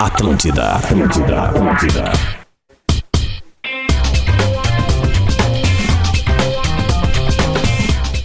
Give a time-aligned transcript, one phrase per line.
[0.00, 2.04] Atlântida, Atlântida, Atlântida.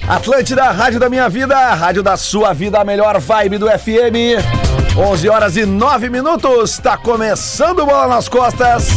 [0.08, 4.40] Atlântida, rádio da minha vida, rádio da sua vida, a melhor vibe do FM.
[4.98, 8.88] 11 horas e 9 minutos, está começando Bola nas Costas.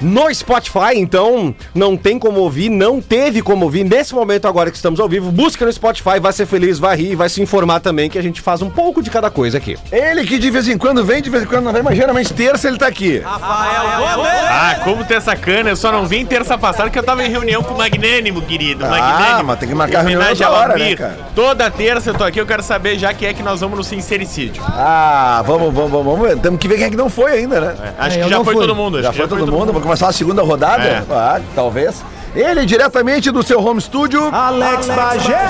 [0.00, 4.76] No Spotify, então, não tem como ouvir, não teve como ouvir nesse momento agora que
[4.76, 5.30] estamos ao vivo.
[5.30, 8.40] Busca no Spotify, vai ser feliz, vai rir, vai se informar também que a gente
[8.40, 9.76] faz um pouco de cada coisa aqui.
[9.92, 12.32] Ele que de vez em quando vem, de vez em quando não vem, mas geralmente
[12.32, 13.22] terça ele tá aqui.
[13.24, 17.30] Ah, como ter essa cana, eu só não vim terça passada porque eu tava em
[17.30, 18.84] reunião com o Magnânimo, querido.
[18.84, 19.44] Ah, Magnânimo.
[19.44, 21.18] mas tem que marcar reunião outra hora, né, cara?
[21.34, 23.84] Toda terça eu tô aqui, eu quero saber já que é que nós vamos no
[23.84, 24.62] sincericídio.
[24.66, 26.38] Ah, vamos, vamos, vamos, vamos ver.
[26.38, 27.74] Temos que ver quem é que não foi ainda, né?
[27.98, 28.66] Acho É, que já foi fui.
[28.66, 29.02] todo mundo.
[29.02, 29.72] Já que foi todo mundo?
[29.72, 30.84] Vamos começar a segunda rodada?
[30.84, 31.02] É.
[31.10, 32.02] Ah, talvez.
[32.34, 34.28] Ele diretamente do seu home studio.
[34.32, 35.48] Alex Bagé.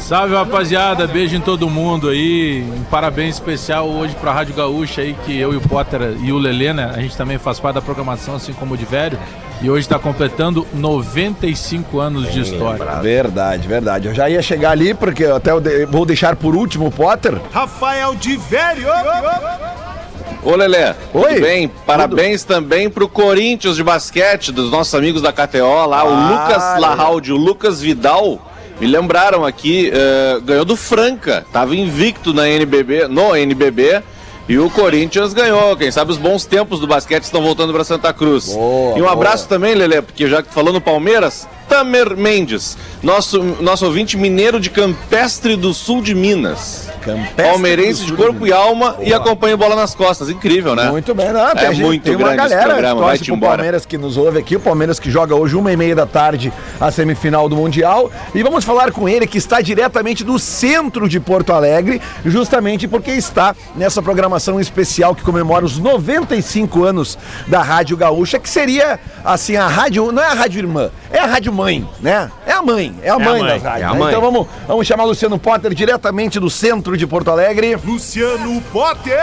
[0.00, 2.64] Salve rapaziada, beijo em todo mundo aí.
[2.76, 6.38] Um parabéns especial hoje pra Rádio Gaúcha aí, que eu e o Potter e o
[6.38, 6.92] Lelê, né?
[6.94, 9.18] A gente também faz parte da programação, assim como o de velho.
[9.62, 12.84] E hoje tá completando 95 anos de história.
[13.00, 14.08] Verdade, verdade.
[14.08, 16.90] Eu já ia chegar ali, porque eu até eu de- vou deixar por último o
[16.92, 17.40] Potter.
[17.52, 18.86] Rafael de Velho.
[20.46, 21.28] Ô Lelé, Oi.
[21.34, 21.68] tudo bem?
[21.84, 26.62] Parabéns também pro Corinthians de basquete, dos nossos amigos da KTO lá, o Ah, Lucas
[26.62, 26.80] legal.
[26.80, 28.38] Larraldi, o Lucas Vidal.
[28.80, 34.02] Me lembraram aqui, eh, ganhou do Franca, tava invicto na NBB, no NBB.
[34.48, 35.76] E o Corinthians ganhou.
[35.76, 38.52] Quem sabe os bons tempos do basquete estão voltando para Santa Cruz.
[38.54, 43.42] Boa, e um abraço também, Lelê, porque já que falou no Palmeiras, Tamer Mendes, nosso,
[43.60, 46.88] nosso ouvinte mineiro de Campestre do Sul de Minas.
[47.02, 49.08] Campestre Palmeirense de corpo de e alma Boa.
[49.08, 50.28] e acompanha bola nas costas.
[50.28, 50.90] Incrível, né?
[50.90, 53.52] Muito bem, não, É gente- muito tem uma grande esse galera programa, vai-te pro embora.
[53.56, 56.52] Palmeiras que nos ouve aqui, o Palmeiras que joga hoje uma e meia da tarde
[56.80, 61.20] a semifinal do Mundial e vamos falar com ele que está diretamente do centro de
[61.20, 67.16] Porto Alegre, justamente porque está nessa programação especial que comemora os 95 anos
[67.46, 71.26] da Rádio Gaúcha, que seria assim a rádio, não é a rádio irmã, é a
[71.26, 72.30] rádio mãe, né?
[72.46, 73.82] É a mãe, é a mãe, mãe, das rádios.
[73.82, 73.98] é a né?
[73.98, 74.08] mãe.
[74.08, 77.76] Então vamos, vamos chamar Luciano Potter diretamente do centro de Porto Alegre.
[77.84, 79.18] Luciano Potter.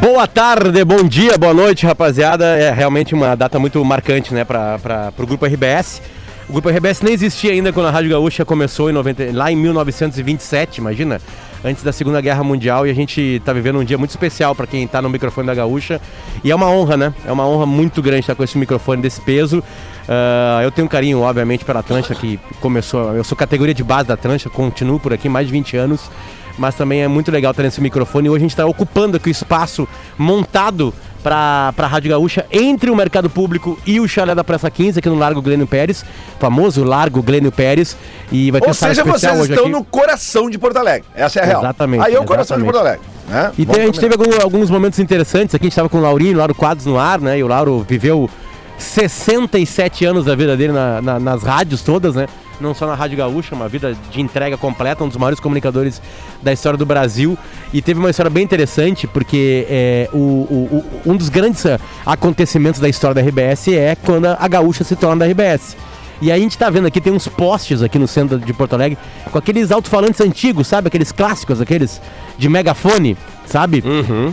[0.00, 2.44] Boa tarde, bom dia, boa noite, rapaziada.
[2.44, 6.02] É realmente uma data muito marcante, né, para o Grupo RBS.
[6.48, 9.56] O Grupo RBS nem existia ainda quando a Rádio Gaúcha começou em 90, lá em
[9.56, 11.20] 1927, imagina,
[11.64, 12.86] antes da Segunda Guerra Mundial.
[12.86, 15.54] E a gente tá vivendo um dia muito especial para quem tá no microfone da
[15.54, 16.00] Gaúcha.
[16.44, 17.14] E é uma honra, né?
[17.26, 19.60] É uma honra muito grande estar com esse microfone desse peso.
[20.08, 23.12] Ah, eu tenho um carinho, obviamente, pela Atlântica, que começou.
[23.14, 26.10] Eu sou categoria de base da Atlântica, continuo por aqui mais de 20 anos.
[26.58, 28.28] Mas também é muito legal ter nesse microfone.
[28.28, 32.88] E hoje a gente está ocupando aqui o espaço montado para a Rádio Gaúcha entre
[32.88, 36.02] o Mercado Público e o Chalé da Praça 15, aqui no Largo Glênio Pérez,
[36.38, 37.94] famoso Largo Glênio Pérez.
[38.32, 39.72] E vai ter Ou seja, vocês hoje estão aqui.
[39.72, 41.06] no coração de Porto Alegre.
[41.14, 41.60] Essa é a real.
[41.62, 43.00] Exatamente, Aí é o coração de Porto Alegre.
[43.28, 43.52] Né?
[43.58, 46.34] E tem- a gente teve alguns momentos interessantes aqui, a gente estava com o Laurinho,
[46.34, 47.38] o Lauro Quadros no ar, né?
[47.38, 48.30] E o Lauro viveu
[48.78, 52.26] 67 anos da vida dele na- na- nas rádios todas, né?
[52.60, 56.00] Não só na Rádio Gaúcha, uma vida de entrega completa, um dos maiores comunicadores
[56.42, 57.36] da história do Brasil.
[57.72, 61.78] E teve uma história bem interessante, porque é, o- o- o- um dos grandes ah,
[62.06, 65.76] acontecimentos da história da RBS é quando a Gaúcha se torna da RBS.
[66.22, 68.72] E aí a gente tá vendo aqui, tem uns postes aqui no centro de Porto
[68.72, 68.96] Alegre,
[69.30, 70.88] com aqueles alto-falantes antigos, sabe?
[70.88, 72.00] Aqueles clássicos, aqueles
[72.38, 73.82] de megafone, sabe?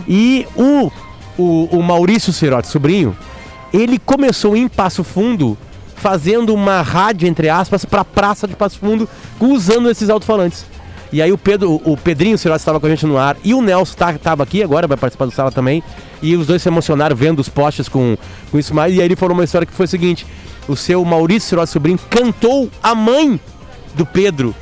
[0.08, 0.90] E o,
[1.36, 3.14] o, o Maurício Cirotti, sobrinho,
[3.74, 5.58] ele começou em Passo Fundo
[5.96, 9.08] fazendo uma rádio, entre aspas, pra praça de Passo Fundo,
[9.40, 10.64] usando esses alto-falantes.
[11.12, 13.60] E aí o Pedro, o Pedrinho Cirossi estava com a gente no ar e o
[13.60, 15.82] Nelson tá, tava aqui agora, vai participar do sala também.
[16.22, 18.16] E os dois se emocionaram vendo os postes com,
[18.50, 18.94] com isso mais.
[18.94, 20.24] E aí ele falou uma história que foi o seguinte:
[20.68, 23.40] o seu Maurício Cirossi Sobrinho cantou a mãe
[23.94, 24.54] do Pedro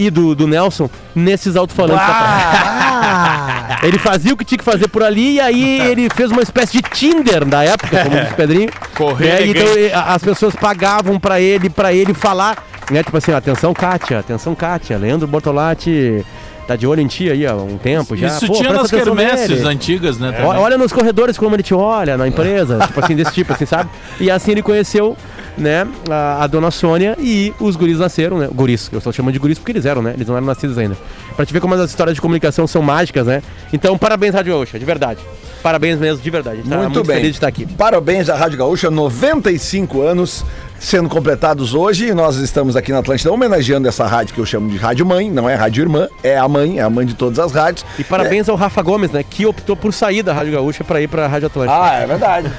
[0.00, 2.12] e do, do Nelson nesses alto-falantes da.
[2.12, 6.42] Ah, Ele fazia o que tinha que fazer por ali e aí ele fez uma
[6.42, 8.70] espécie de Tinder da época, como diz o Pedrinho.
[8.96, 9.46] Correr né?
[9.48, 13.02] Então e- as pessoas pagavam pra ele, para ele falar, né?
[13.02, 16.24] Tipo assim, atenção Kátia, atenção Kátia, Leandro Bortolatti
[16.66, 18.28] tá de olho em ti aí há um tempo já.
[18.28, 20.30] Isso Pô, tinha nas quermesses antigas, né?
[20.32, 20.46] Também.
[20.46, 23.90] Olha nos corredores como ele te olha na empresa, tipo assim, desse tipo, assim, sabe?
[24.20, 25.16] E assim ele conheceu,
[25.56, 28.48] né, a, a dona Sônia e os guris nasceram, né?
[28.52, 30.12] Guris, eu estou chamando de guris porque eles eram, né?
[30.14, 30.96] Eles não eram nascidos ainda.
[31.36, 33.42] Pra te ver como as histórias de comunicação são mágicas, né?
[33.72, 35.20] Então, parabéns, Rádio Gaúcha, de verdade.
[35.62, 36.60] Parabéns mesmo, de verdade.
[36.60, 37.16] A gente tá Muito, bem.
[37.16, 37.66] feliz de estar aqui.
[37.66, 40.44] Parabéns à Rádio Gaúcha, 95 anos
[40.80, 42.08] sendo completados hoje.
[42.08, 45.30] E nós estamos aqui na Atlântida homenageando essa rádio que eu chamo de Rádio Mãe,
[45.30, 47.84] não é Rádio Irmã, é a mãe, é a mãe de todas as rádios.
[47.98, 49.22] E parabéns ao Rafa Gomes, né?
[49.22, 51.78] Que optou por sair da Rádio Gaúcha pra ir pra Rádio Atlântica.
[51.80, 52.50] Ah, é verdade.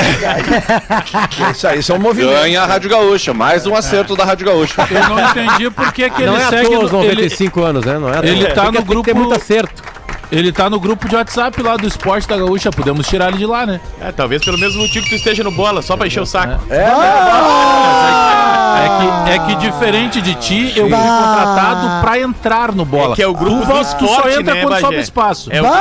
[1.48, 2.32] é isso aí, isso é um movimento.
[2.34, 4.88] Ganha a Rádio Gaúcha, mais um acerto da Rádio Gaúcha.
[4.90, 6.70] Eu não entendi por que, que não ele é à segue.
[6.70, 7.98] toa os no- ele, 95 anos, né?
[8.00, 8.54] Não é à ele toa.
[8.56, 9.84] tá Tem no tem grupo- muito acerto.
[10.32, 12.72] Ele tá no grupo de WhatsApp lá do esporte da Gaúcha.
[12.72, 13.80] Podemos tirar ele de lá, né?
[14.02, 16.60] É, talvez pelo mesmo motivo que tu esteja no bola, só pra encher o saco.
[16.70, 16.86] É,
[18.82, 23.14] É que, é que diferente de ti, eu fui contratado pra entrar no bola.
[23.14, 24.82] É que é o grupo tu, do va- tu só esporte, entra né, quando Bagé?
[24.86, 25.50] sobe espaço.
[25.52, 25.74] É o Mas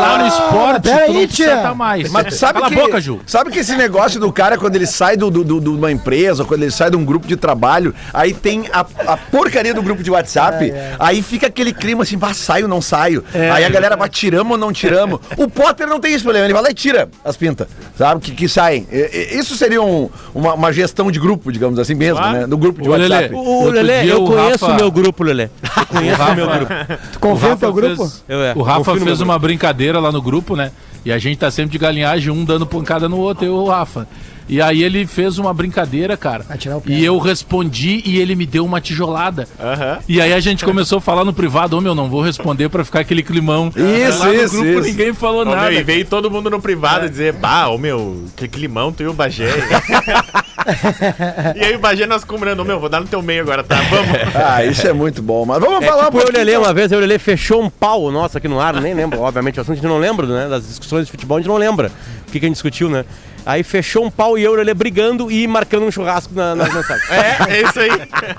[0.00, 2.10] lá no esporte, pera tu aí, não precisa tá mais.
[2.10, 3.20] Mas sabe Cala que, a boca, Ju.
[3.26, 6.44] Sabe que esse negócio do cara, quando ele sai do, do- do- de uma empresa,
[6.44, 8.80] quando ele sai de um grupo de trabalho, aí tem a,
[9.12, 13.22] a porcaria do grupo de WhatsApp, aí fica aquele clima assim, bah, saio, não saio.
[13.54, 15.20] Aí a galera vai, tiramos ou não tiramos.
[15.36, 18.20] O Potter não tem esse problema, ele vai lá e tira as pintas, sabe?
[18.20, 18.86] Que, que saem.
[18.90, 22.38] E- e- Isso seria um- uma, uma gestão de grupo, digamos assim mesmo, Claro.
[22.38, 22.46] né?
[22.46, 23.10] Do grupo de Ô, WhatsApp.
[23.28, 25.48] Lelê, O Outro Lelê, dia eu o conheço Rafa- o meu grupo, Lelê.
[25.80, 26.72] Eu conheço o meu grupo.
[27.12, 27.96] tu confia no teu grupo?
[27.96, 30.70] Fez, Eu, é, o Rafa confio no fez uma brincadeira lá no grupo, né?
[31.04, 33.64] E a gente tá sempre de galinhagem, um dando pancada no outro, eu e o
[33.64, 34.06] Rafa.
[34.50, 36.44] E aí ele fez uma brincadeira, cara.
[36.48, 36.92] Vai tirar o pé.
[36.92, 39.46] E eu respondi e ele me deu uma tijolada.
[39.60, 39.98] Aham.
[40.08, 42.84] E aí a gente começou a falar no privado, ô meu, não vou responder pra
[42.84, 43.70] ficar aquele climão.
[43.76, 44.88] Isso, Lá no isso, grupo isso.
[44.88, 45.72] ninguém falou Ô, meu, nada.
[45.72, 49.12] e veio todo mundo no privado dizer, bah, ô meu, que climão, tu e o
[49.12, 49.50] Bagé.
[51.56, 53.76] e aí o Bagé nós combinando, ô meu, vou dar no teu meio agora, tá?
[53.82, 54.10] Vamos.
[54.52, 55.44] Ah, isso é muito bom.
[55.44, 57.18] Mas vamos É falar tipo eu e o pouquinho- Lelê, uma vez eu o Lelê
[57.18, 59.98] fechou um pau nosso aqui no ar, nem lembro, obviamente, o assunto a gente não
[59.98, 60.48] lembra, né?
[60.48, 61.90] Das discussões de futebol a gente não lembra
[62.26, 63.04] o que, que a gente discutiu, né?
[63.44, 66.54] Aí fechou um pau e eu e o Lelê brigando e marcando um churrasco na,
[66.54, 67.10] nas mensagens.
[67.10, 67.90] É, é isso aí.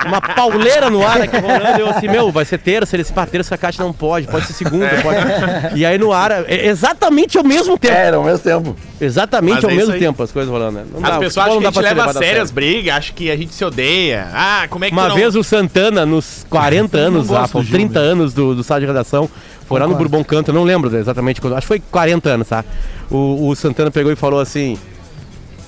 [0.06, 3.26] Uma pauleira no ar aqui rolando, eu assim, meu, vai ser terça, ele se pá,
[3.26, 5.80] terça a caixa não pode, pode ser segunda, pode.
[5.80, 7.94] E aí no ar, é exatamente ao mesmo tempo.
[7.94, 8.76] É, ao mesmo tempo.
[9.00, 10.00] Exatamente Mas ao é mesmo aí.
[10.00, 10.86] tempo as coisas rolando, né?
[10.92, 13.32] Não As dá, pessoas acham que a gente leva a sério as brigas, acham que
[13.32, 14.28] a gente se odeia.
[14.32, 15.16] Ah, como é que Uma não...
[15.16, 19.30] vez o Santana, nos 40 anos, Gil, 30 anos do, do sala de redação,
[19.66, 19.96] foi lá no.
[19.96, 22.64] Bourbon Canto, eu não lembro exatamente quando, acho que foi 40 anos, tá?
[23.10, 24.78] O, o Santana pegou e falou assim: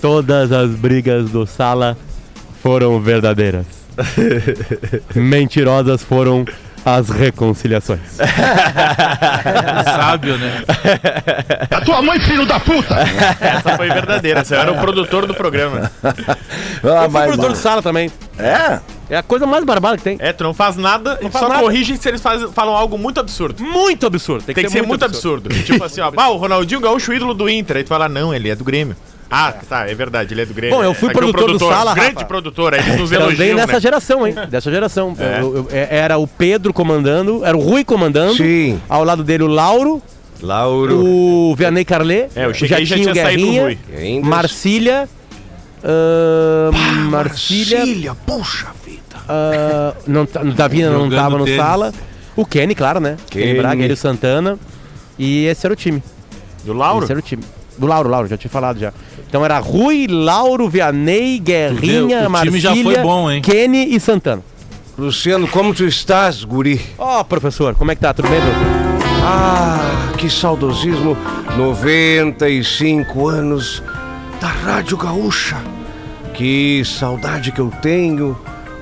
[0.03, 1.95] Todas as brigas do sala
[2.61, 3.65] foram verdadeiras.
[5.15, 6.43] Mentirosas foram
[6.85, 8.01] as reconciliações.
[9.85, 10.61] Sábio, né?
[13.39, 15.89] Essa foi verdadeira, você era o produtor do programa.
[16.85, 18.11] Ah, Eu fui produtor de sala também.
[18.37, 18.77] É?
[19.09, 20.17] É a coisa mais barbada que tem.
[20.19, 21.61] É, tu não faz nada e faz só nada.
[21.61, 23.63] corrige se eles fazem- falam algo muito absurdo.
[23.63, 24.43] Muito absurdo.
[24.43, 25.47] Tem que ser muito absurdo.
[25.63, 27.77] tipo assim, ó, bah, o Ronaldinho Gaúcho, ídolo do Inter.
[27.77, 28.97] Aí tu fala, não, ele é do Grêmio.
[29.35, 30.77] Ah, tá, é verdade, ele é do Grêmio.
[30.77, 32.25] Bom, eu fui Aqui o produtor do Sala, Grande Rafa.
[32.25, 33.79] produtor, aí nos Também elogiam, nessa né?
[33.79, 34.35] geração, hein?
[34.49, 35.15] Dessa geração.
[35.17, 35.39] É.
[35.41, 38.35] Eu- eu- é- era o Pedro comandando, era o Rui comandando.
[38.35, 38.79] Sim.
[38.87, 40.01] Ao lado dele o Lauro,
[40.41, 41.03] Lauro.
[41.03, 43.77] o Vianney Carlet, É, cheguei e já tinha saído o Rui.
[43.97, 45.09] Ainda- Marcília.
[45.83, 48.15] ahn, Marcília.
[48.25, 49.01] puxa vida.
[49.27, 51.59] ah, não, tá- o Davi não Jogando tava no tênis.
[51.59, 51.93] sala.
[52.35, 53.17] O Kenny, claro, né?
[53.29, 53.59] Kenny, Kenny.
[53.59, 54.57] Braga, ele e o Santana.
[55.19, 56.01] E esse era o time.
[56.63, 57.03] Do Lauro?
[57.05, 57.43] Esse era o time.
[57.77, 58.93] Do Lauro, Lauro, já tinha falado já.
[59.27, 63.41] Então era Rui, Lauro, Vianney, Guerrinha, o time já Marcília, foi bom, hein?
[63.41, 64.43] Kenny e Santana.
[64.97, 66.79] Luciano, como tu estás, guri?
[66.99, 68.13] Ó, professor, como é que tá?
[68.13, 68.67] Tudo bem, professor?
[69.25, 71.17] Ah, que saudosismo.
[71.57, 73.81] 95 anos
[74.39, 75.57] da Rádio Gaúcha.
[76.33, 78.37] Que saudade que eu tenho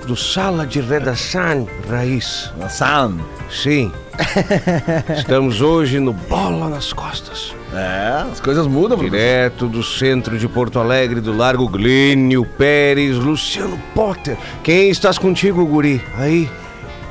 [0.05, 2.51] do Sala de Redação Raiz.
[2.69, 3.17] Sam.
[3.49, 3.91] Sim.
[5.17, 7.53] Estamos hoje no Bola nas Costas.
[7.73, 8.97] É, as coisas mudam.
[8.97, 14.37] Direto do centro de Porto Alegre, do Largo Glênio Pérez, Luciano Potter.
[14.63, 16.01] Quem estás contigo, guri?
[16.17, 16.49] Aí.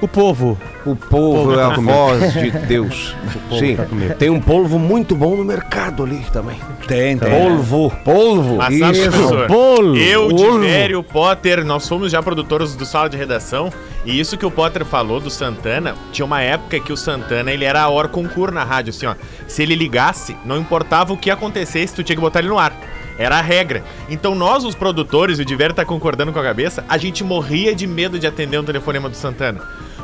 [0.00, 0.58] O povo.
[0.86, 3.14] O povo é a voz de Deus.
[3.50, 3.84] povo Sim, tá
[4.18, 6.58] tem um polvo muito bom no mercado ali também.
[6.86, 7.30] Tem, tem.
[7.30, 7.92] Polvo.
[8.02, 8.58] Polvo.
[8.70, 8.80] Isso.
[8.80, 9.98] professor, Bolo.
[9.98, 10.60] eu, Bolo.
[10.60, 13.70] Tivério, Potter, nós fomos já produtores do Sala de Redação.
[14.06, 17.66] E isso que o Potter falou do Santana, tinha uma época que o Santana, ele
[17.66, 19.14] era a hora concurso na rádio, assim, ó.
[19.46, 22.72] Se ele ligasse, não importava o que acontecesse, tu tinha que botar ele no ar.
[23.18, 23.84] Era a regra.
[24.08, 27.86] Então nós, os produtores, o Tivério tá concordando com a cabeça, a gente morria de
[27.86, 29.60] medo de atender um telefonema do Santana.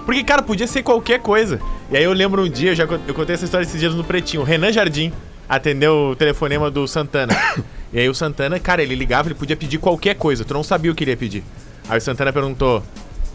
[0.06, 1.60] Porque, cara, podia ser qualquer coisa.
[1.90, 4.04] E aí eu lembro um dia, eu já eu contei essa história esses dias no
[4.04, 5.12] Pretinho, o Renan Jardim
[5.48, 7.36] atendeu o telefonema do Santana.
[7.92, 10.92] e aí o Santana, cara, ele ligava, ele podia pedir qualquer coisa, tu não sabia
[10.92, 11.42] o que ele ia pedir.
[11.88, 12.82] Aí o Santana perguntou: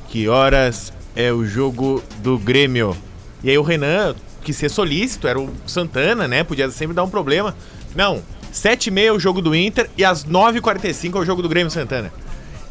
[0.07, 2.95] Que horas é o jogo do Grêmio?
[3.43, 6.43] E aí o Renan, que ser solícito, era o Santana, né?
[6.43, 7.53] Podia sempre dar um problema.
[7.93, 8.21] Não,
[8.53, 12.13] 7h30 é o jogo do Inter e às 9h45 é o jogo do Grêmio Santana.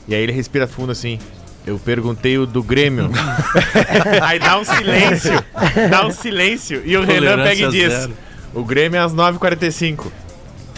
[0.08, 1.18] E aí ele respira fundo assim.
[1.70, 3.10] Eu perguntei o do Grêmio.
[4.22, 5.44] aí dá um silêncio.
[5.88, 6.82] Dá um silêncio.
[6.84, 8.12] E o Renan pega e diz: zero.
[8.52, 10.06] O Grêmio é às 9h45.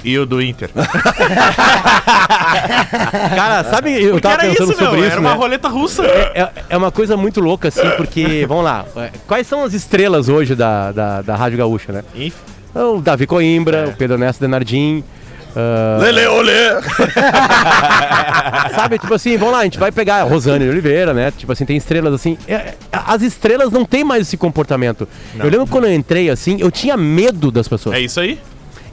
[0.05, 0.69] E o do Inter.
[3.35, 4.91] Cara, sabe, eu Porque tava era pensando isso, meu.
[4.91, 5.37] sobre isso, Era uma né?
[5.37, 6.03] roleta russa.
[6.05, 10.29] É, é uma coisa muito louca, assim, porque, vamos lá, é, quais são as estrelas
[10.29, 12.05] hoje da, da, da Rádio Gaúcha, né?
[12.15, 12.33] Enfim.
[12.75, 13.87] O Davi Coimbra, É.
[13.87, 15.05] o Pedro Ernesto Denardim,
[15.55, 16.81] ah, Lele, olê!
[18.75, 21.31] sabe, tipo assim, vamos lá, a gente vai pegar a Rosane Oliveira, né?
[21.31, 22.39] Tipo assim, tem estrelas assim.
[22.49, 25.09] é, as estrelas não têm mais esse comportamento.
[25.39, 27.97] Eu lembro quando eu entrei assim, eu tinha medo das pessoas.
[27.97, 28.39] É isso aí.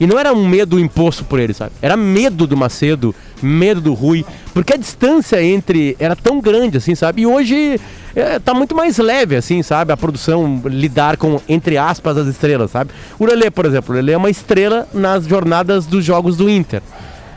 [0.00, 1.72] E não era um medo imposto por ele, sabe?
[1.82, 6.94] Era medo do Macedo, medo do Rui, porque a distância entre era tão grande, assim,
[6.94, 7.20] sabe?
[7.20, 7.78] E hoje
[8.16, 9.92] é, tá muito mais leve, assim, sabe?
[9.92, 12.90] A produção lidar com, entre aspas, as estrelas, sabe?
[13.18, 16.80] O Lelê, por exemplo, o Lelê é uma estrela nas jornadas dos jogos do Inter,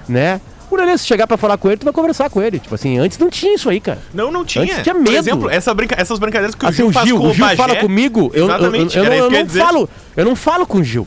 [0.08, 0.40] né?
[0.72, 2.60] O Lelê, se chegar pra falar com ele, tu vai conversar com ele.
[2.60, 4.00] Tipo assim, antes não tinha isso aí, cara.
[4.14, 4.64] Não, não tinha.
[4.64, 5.16] Antes tinha Por medo.
[5.18, 5.96] exemplo, essa brinca...
[6.02, 8.48] essas brincadeiras que o Assim, Gil o Gil, com o Gil Bagé- fala comigo, eu,
[8.50, 11.06] eu, eu, eu não, não falo, eu não falo com o Gil.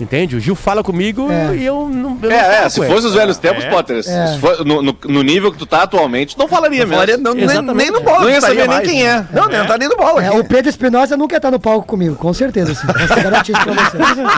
[0.00, 0.34] Entende?
[0.36, 1.54] O Gil fala comigo É.
[1.54, 2.18] e eu não.
[2.22, 3.70] eu não É, é, se fosse os velhos tempos, É.
[3.70, 4.38] Potter, É.
[4.40, 6.94] for no, no- no nível que tu tá atualmente, não falaria mesmo.
[6.94, 8.20] Falaria, não, nem, nem no bola.
[8.22, 9.24] Não ia saber nem quem é.
[9.32, 10.24] Não, nem tá nem no bola.
[10.24, 12.86] É, o Pedro Espinosa nunca tá no palco comigo, com certeza, sim.
[12.86, 14.32] Posso garantir isso pra vocês.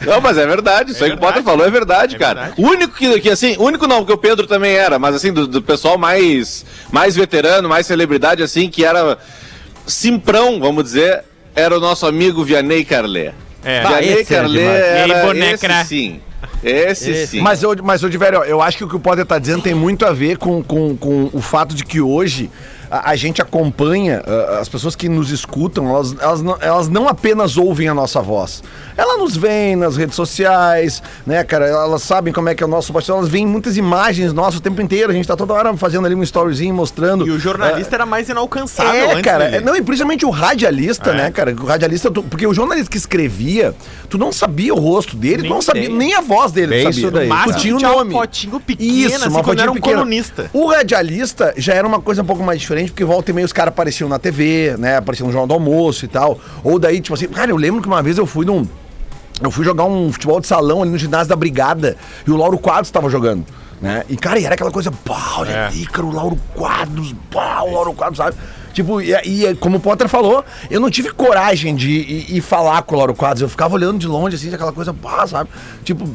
[0.06, 0.92] Não, mas é verdade.
[0.92, 2.40] Isso aí que o Potter falou é verdade, É cara.
[2.42, 2.62] verdade.
[2.62, 5.32] O único que, que, assim, o único não, porque o Pedro também era, mas assim,
[5.32, 9.18] do, do pessoal mais, mais veterano, mais celebridade, assim, que era
[9.86, 13.32] simprão, vamos dizer, era o nosso amigo Vianney Carlé.
[13.64, 14.04] É.
[14.04, 14.78] Esse era Carlé demais.
[14.78, 15.80] E aí, era bonecra?
[15.80, 16.20] esse sim.
[16.62, 17.40] Esse, sim.
[17.40, 19.38] Mas eu, mas eu de velho, ó, eu acho que o que o Potter tá
[19.38, 22.50] dizendo tem muito a ver com, com, com o fato de que hoje
[22.98, 24.22] a, a gente acompanha,
[24.60, 28.62] as pessoas que nos escutam, elas, elas, não, elas não apenas ouvem a nossa voz.
[28.96, 31.66] Elas nos veem nas redes sociais, né, cara?
[31.66, 34.60] Elas sabem como é que é o nosso bastidor, elas veem muitas imagens nossas o
[34.62, 35.10] tempo inteiro.
[35.10, 37.26] A gente tá toda hora fazendo ali um storyzinho mostrando.
[37.26, 39.56] E o jornalista era mais inalcançável É, antes cara, dele.
[39.56, 41.14] é, não, e principalmente o radialista, É.
[41.14, 41.52] né, cara?
[41.60, 43.74] O radialista, tu- porque o jornalista que escrevia,
[44.08, 45.98] tu não sabia o rosto dele, tu Nem não sabia, ideia.
[45.98, 47.00] nem a voz dele, Bem tu sabia.
[47.00, 47.52] isso daí, tu cara.
[47.54, 48.12] tinha o Tinha uma nome.
[48.12, 50.50] fotinho pequena, assim, quando era um colunista.
[50.52, 53.52] O radialista já era uma coisa um pouco mais diferente, porque volta e meia os
[53.52, 54.96] caras apareciam na TV, né?
[54.96, 56.38] Apareciam no Jornal do Almoço e tal.
[56.62, 58.66] Ou daí, tipo assim, cara, eu lembro que uma vez eu fui num.
[59.42, 62.56] Eu fui jogar um futebol de salão ali no ginásio da Brigada e o Lauro
[62.58, 63.44] Quadros estava jogando.
[63.82, 64.04] Né?
[64.08, 65.66] E, cara, era aquela coisa, pá, olha É.
[65.66, 68.36] ali, cara, o Lauro Quadros, pá, o Lauro Quadros, sabe?
[68.72, 72.82] Tipo, e, e como o Potter falou, eu não tive coragem de ir, ir falar
[72.82, 75.50] com o Lauro Quadros, eu ficava olhando de longe, assim, aquela coisa, pá, sabe?
[75.84, 76.08] Tipo,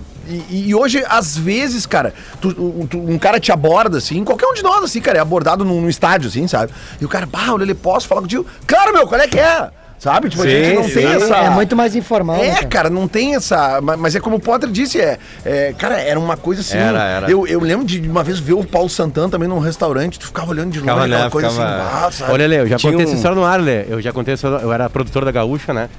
[0.50, 4.48] e, e hoje, às vezes, cara, tu- um- tu- um cara te aborda, assim, qualquer
[4.48, 6.72] um de nós, assim, cara, é abordado num, num estádio, assim, sabe?
[7.02, 8.46] E o cara, pá, olha, ele posso falar contigo?
[8.68, 9.70] Claro, meu, qual é que é?
[9.98, 10.30] Sabe?
[10.30, 11.36] Tipo, a gente não tem essa.
[11.36, 12.38] É muito mais informal.
[12.38, 13.82] né, É, cara, não tem essa.
[13.82, 15.18] ma- Mas é como o Potter disse, é.
[15.44, 16.78] é, cara, era uma coisa assim.
[16.78, 17.30] Era, era.
[17.30, 20.52] Eu, eu lembro de uma vez ver o Paulo Santana também num restaurante, tu ficava
[20.52, 22.06] olhando de longe, Ficava, aquela né, coisa ficava- assim.
[22.06, 22.32] Ah, sabe?
[22.32, 23.84] Olha, Lê, eu já Tinha contei um- essa história no ar, Lê.
[23.90, 25.90] Eu já contei essa história, eu era produtor da Gaúcha, né?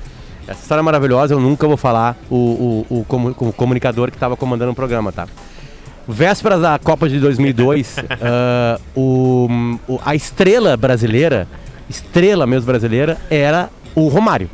[0.50, 4.16] Essa história é maravilhosa, eu nunca vou falar o, o, o, comu- o comunicador que
[4.16, 5.28] estava comandando o programa, tá?
[6.08, 9.48] Vésperas da Copa de 2002, ah, o,
[9.86, 11.46] o- a estrela brasileira,
[11.88, 14.50] estrela mesmo brasileira, era o Romário.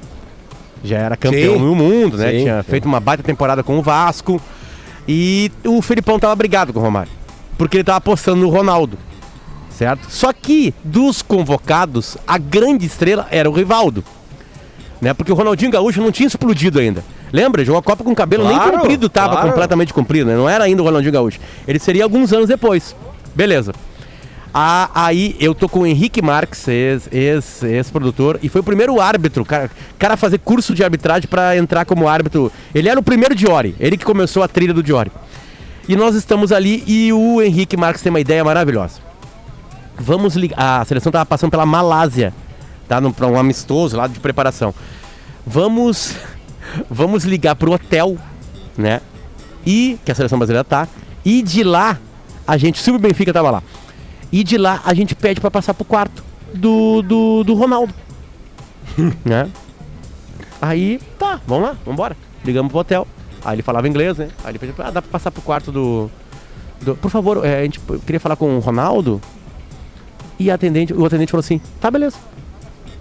[0.84, 1.60] Já era campeão Sim.
[1.60, 2.30] no mundo, né?
[2.32, 2.70] Sim, Tinha sim.
[2.70, 4.40] feito uma baita temporada com o Vasco.
[5.08, 7.10] E o Felipão tava brigado com o Romário.
[7.56, 8.98] Porque ele tava apostando no Ronaldo
[9.70, 10.06] certo?
[10.10, 14.02] Só que dos convocados, a grande estrela era o Rivaldo.
[15.00, 15.12] Né?
[15.12, 17.04] Porque o Ronaldinho Gaúcho não tinha explodido ainda.
[17.32, 17.64] Lembra?
[17.64, 19.48] Jogou a Copa com o cabelo nem Claro, comprido, tava claro.
[19.48, 20.36] completamente comprido, né?
[20.36, 21.38] Não era ainda o Ronaldinho Gaúcho.
[21.68, 22.96] Ele seria alguns anos depois.
[23.34, 23.72] Beleza.
[24.58, 28.98] Ah, aí eu tô com o Henrique Marques, ex- ex- ex-produtor, e foi o primeiro
[28.98, 32.50] árbitro, cara, cara a fazer curso de arbitragem pra entrar como árbitro.
[32.74, 35.12] Ele era o primeiro Diori, ele que começou a trilha do Diori.
[35.86, 38.94] E nós estamos ali e o Henrique Marques tem uma ideia maravilhosa.
[39.98, 40.80] Vamos ligar.
[40.80, 42.32] A seleção tava passando pela Malásia,
[42.88, 43.00] tá?
[43.12, 44.74] Pra um amistoso lá de preparação.
[45.46, 46.14] Vamos.
[46.90, 48.16] Vamos ligar pro hotel,
[48.76, 49.00] né?
[49.64, 49.98] E.
[50.04, 50.88] Que a seleção brasileira tá.
[51.24, 51.98] E de lá,
[52.46, 52.80] a gente.
[52.80, 53.62] Se o Benfica tava lá.
[54.32, 57.94] E de lá a gente pede pra passar pro quarto do, do, do Ronaldo.
[59.24, 59.48] né?
[60.60, 62.16] Aí, tá, vamos lá, vambora.
[62.44, 63.06] Ligamos pro hotel.
[63.44, 64.28] Aí ele falava inglês, né?
[64.42, 66.10] Aí ele pediu, ah, dá pra passar pro quarto do.
[66.80, 69.20] do- por favor, é, a gente eu queria falar com o Ronaldo.
[70.38, 72.16] E atendente, o atendente falou assim: tá, beleza.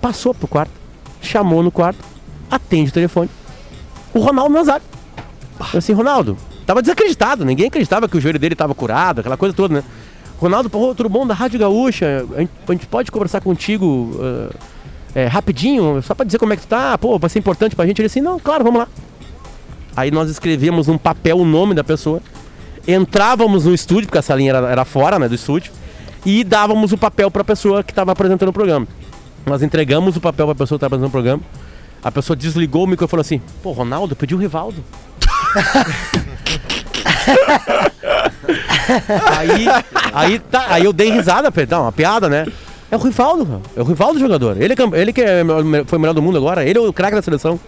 [0.02, 0.72] Passou pro quarto,
[1.22, 2.00] chamou no quarto,
[2.50, 3.30] atende o telefone.
[4.14, 4.86] O Ronaldo Nazário.
[5.74, 9.56] Eu assim, Ronaldo, tava desacreditado, ninguém acreditava que o joelho dele tava curado, aquela coisa
[9.56, 9.84] toda, né?
[10.38, 12.26] Ronaldo, pô, tudo bom da Rádio Gaúcha?
[12.36, 14.54] A gente, a pode conversar contigo ah,
[15.16, 16.98] é, rapidinho, só pra dizer como é que tu tá?
[16.98, 18.00] Pô, vai ser importante pra gente.
[18.02, 18.88] Ele assim, não, claro, vamos lá.
[19.96, 22.22] Aí nós escrevíamos num papel o nome da pessoa,
[22.86, 25.72] entrávamos no estúdio, porque a salinha era, era fora né, do estúdio,
[26.26, 28.86] e dávamos o papel pra pessoa que estava apresentando o programa.
[29.46, 31.42] Nós entregamos o papel pra pessoa que estava apresentando o programa.
[32.04, 34.84] A pessoa desligou o microfone e falou assim: Pô, Ronaldo, pediu o Rivaldo.
[39.38, 39.66] aí,
[40.14, 42.46] aí, tá, aí eu dei risada, falei, tá, uma piada, né?
[42.92, 44.62] É o Rivaldo, é o Rivaldo jogador.
[44.62, 45.44] Ele, é ele que é,
[45.86, 47.60] foi o melhor do mundo agora, ele é o craque da seleção.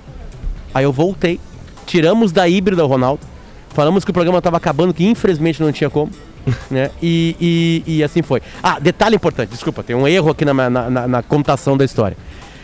[0.74, 1.40] Aí eu voltei,
[1.86, 3.22] tiramos da híbrida o Ronaldo,
[3.70, 6.12] falamos que o programa tava acabando, que infelizmente não tinha como.
[6.72, 6.92] Né?
[7.02, 8.42] E, e, e assim foi.
[8.62, 12.18] Ah, detalhe importante, desculpa, tem um erro aqui na, na, na, na contação da história.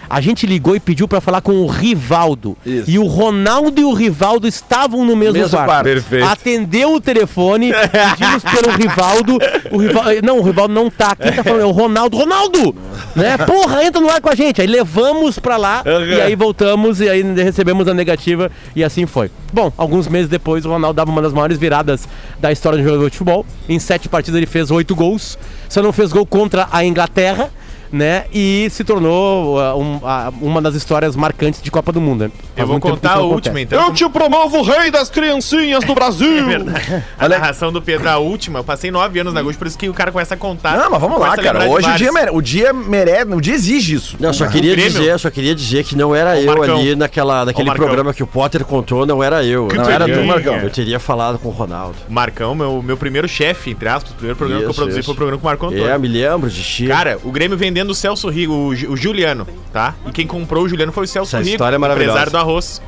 [0.10, 2.57] A gente ligou e pediu pra falar com o Rivaldo.
[2.65, 2.89] Isso.
[2.89, 5.65] E o Ronaldo e o Rivaldo estavam no mesmo, Mesmo quarto.
[5.67, 5.83] quarto.
[5.86, 6.25] Perfeito.
[6.25, 9.38] Atendeu o telefone, pedimos pelo Rivaldo.
[9.72, 10.10] O Rivaldo.
[10.24, 11.15] Não, o Rivaldo não tá.
[11.15, 12.17] Quem tá falando é o Ronaldo.
[12.17, 12.75] Ronaldo!
[13.15, 13.38] Né?
[13.38, 14.62] Porra, entra no ar com a gente.
[14.62, 19.31] Aí levamos pra lá e aí voltamos e aí recebemos a negativa e assim foi.
[19.51, 22.07] Bom, alguns meses depois o Ronaldo dava uma das maiores viradas
[22.39, 23.45] da história do jogador de futebol.
[23.69, 25.38] Em sete partidas ele fez oito gols.
[25.69, 27.50] Só não fez gol contra a Inglaterra.
[27.93, 28.25] Né?
[28.33, 32.23] E se tornou uh, um- a- uma das histórias marcantes de Copa do Mundo.
[32.23, 32.31] Né?
[32.57, 33.63] Eu vou que contar a isso última, acontece.
[33.75, 33.83] então.
[33.83, 36.43] como- te promovo o rei das criancinhas do Brasil!
[37.19, 39.88] A narração do Pedro, a última, eu passei nove anos na Gaúcha, por isso que
[39.88, 40.75] o cara começa a contar.
[40.75, 41.69] Não, mas vamos lá, cara.
[41.69, 42.31] Hoje o dia, mere...
[42.31, 44.15] o dia merece, o dia exige isso.
[44.19, 44.91] Não, só queria Grêmio.
[44.91, 46.77] dizer, só queria dizer que não era Ô, eu Marcão.
[46.79, 49.67] ali naquela, naquele programa que o Potter contou, não era eu.
[49.73, 50.56] Não era tu, Marcão.
[50.56, 51.95] Eu teria falado com o Ronaldo.
[52.10, 55.06] Marcão, meu, meu primeiro chefe, entre aspas, o primeiro programa que eu Isso, produzi isso.
[55.06, 55.88] foi o programa com o Marcão Antônio.
[55.88, 56.89] É, me lembro de Chico.
[56.89, 59.96] Cara, o Grêmio vendendo o Celso Rigo, o, o Juliano, tá?
[60.06, 62.12] E quem comprou o Juliano foi o Celso Essa Rigo, história é maravilhosa.
[62.19, 62.82] empresário do arroz.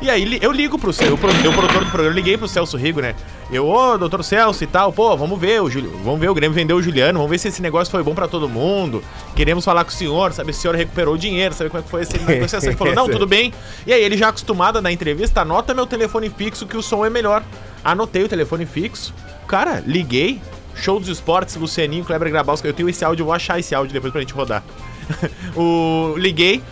[0.00, 2.48] E aí eu ligo pro Celso, eu, pro- eu produtor do programa, eu liguei pro
[2.48, 3.14] Celso Rigo, né?
[3.52, 5.68] Eu, ô, doutor Celso e tal, pô, vamos ver o
[6.02, 8.26] vamos ver o Grêmio vendeu o Juliano, vamos ver se esse negócio foi bom pra
[8.26, 9.00] todo mundo.
[9.36, 11.84] Queremos falar com o senhor, saber se o senhor recuperou o dinheiro, saber como é
[11.84, 12.70] que foi essa negociação.
[12.70, 13.54] Ele falou, não, tudo bem.
[13.86, 17.10] E aí ele já acostumado na entrevista, anota meu telefone fixo que o som é
[17.10, 17.44] melhor.
[17.84, 19.14] Anotei o telefone fixo.
[19.46, 20.40] Cara, liguei.
[20.74, 22.66] Show dos esportes, Lucianinho, Kleber Grabowski.
[22.66, 24.62] Eu tenho esse áudio, eu vou achar esse áudio depois pra gente rodar.
[25.56, 26.62] o, liguei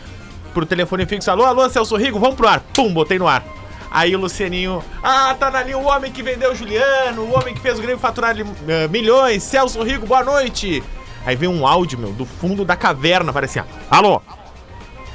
[0.52, 1.30] pro telefone fixo.
[1.30, 2.60] Alô, alô, Celso Rigo, vamos pro ar.
[2.72, 3.44] Pum, botei no ar.
[3.90, 7.52] Aí o Lucianinho, ah, tá na linha o homem que vendeu o Juliano, o homem
[7.52, 10.80] que fez o Grêmio faturar eh, milhões, Celso Rigo, boa noite.
[11.26, 14.22] Aí vem um áudio, meu, do fundo da caverna, parecia, alô,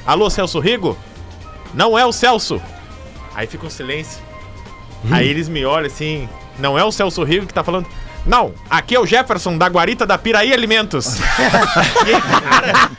[0.06, 0.98] alô, Celso Rigo?
[1.74, 2.62] Não é o Celso.
[3.34, 4.22] Aí fica um silêncio.
[5.10, 6.28] Aí eles me olham assim,
[6.60, 7.88] não é o Celso Rigo que tá falando.
[8.26, 11.16] Não, aqui é o Jefferson da Guarita da Piraí Alimentos.
[12.06, 12.92] e aí, cara,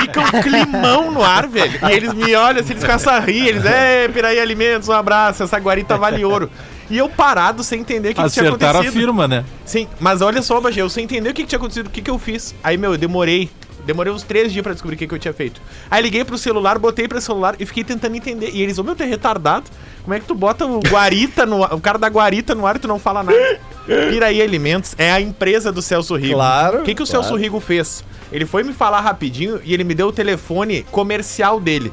[0.00, 1.78] fica um climão no ar, velho.
[1.88, 3.48] E eles me olham assim, eles começam a rir.
[3.48, 6.50] Eles, é, Piraí Alimentos, um abraço, essa guarita vale ouro.
[6.88, 9.00] E eu parado sem entender o que, que tinha Acertaram a acontecido.
[9.00, 9.44] firma, né?
[9.64, 12.02] Sim, mas olha só, Bagé, eu sem entender o que, que tinha acontecido, o que,
[12.02, 12.54] que eu fiz.
[12.64, 13.48] Aí, meu, eu demorei.
[13.84, 15.60] Demorei uns três dias pra descobrir o que, que eu tinha feito.
[15.90, 18.50] Aí liguei pro celular, botei pro celular e fiquei tentando entender.
[18.52, 19.64] E eles, ô meu, tu é retardado?
[20.02, 22.76] Como é que tu bota o Guarita no ar, o cara da Guarita no ar
[22.76, 23.38] e tu não fala nada?
[23.86, 26.34] Piraí Alimentos é a empresa do Celso Rigo.
[26.34, 27.22] Claro, O que, que o claro.
[27.22, 28.04] Celso Rigo fez?
[28.32, 31.92] Ele foi me falar rapidinho e ele me deu o telefone comercial dele.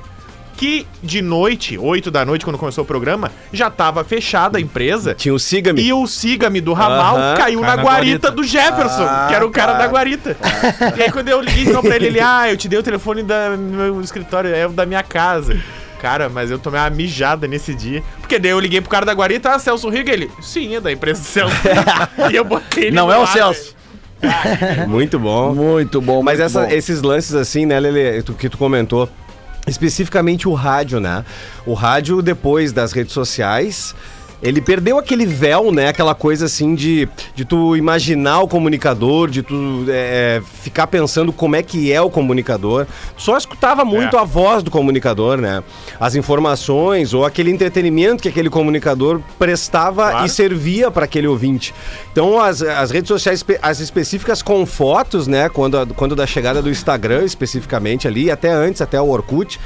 [0.57, 5.13] Que de noite, 8 da noite, quando começou o programa, já tava fechada a empresa.
[5.13, 5.79] Tinha o Siga-me.
[5.81, 8.31] E o Siga-me do Ramal Aham, caiu cai na na guarita guarita.
[8.31, 9.83] do Jefferson, Ah, que era o cara cara.
[9.85, 10.35] da guarita.
[10.97, 13.21] E aí quando eu liguei então pra ele, ele, ah, eu te dei o telefone
[13.21, 15.55] da, do meu escritório, é o da minha casa.
[16.01, 18.03] Cara, mas eu tomei uma mijada nesse dia.
[18.19, 20.91] Porque daí eu liguei pro cara da guarita, ah, Celso Riga, ele, sim, é da
[20.91, 21.55] empresa do Celso.
[22.31, 23.75] e eu botei ele Não é o ar, Celso.
[24.87, 25.53] Muito bom.
[25.53, 26.71] Muito bom, Mas muito essa- bom.
[26.73, 29.07] esses lances assim, né, Lele, que tu comentou,
[29.67, 31.25] especificamente o rádio, né?
[31.65, 33.93] O rádio, depois das redes sociais,
[34.41, 35.87] Ele perdeu aquele véu, né?
[35.87, 41.55] Aquela coisa assim de, de tu imaginar o comunicador, de tu é, ficar pensando como
[41.55, 42.85] é que é o comunicador.
[43.15, 44.19] Tu só escutava muito É.
[44.19, 45.63] a voz do comunicador, né?
[45.99, 50.25] As informações ou aquele entretenimento que aquele comunicador prestava Claro.
[50.25, 51.73] e servia para aquele ouvinte.
[52.11, 55.49] Então, as, as redes sociais, as específicas com fotos, né?
[55.49, 59.59] Quando, a- quando da chegada do Instagram, especificamente ali, até antes, até o Orkut,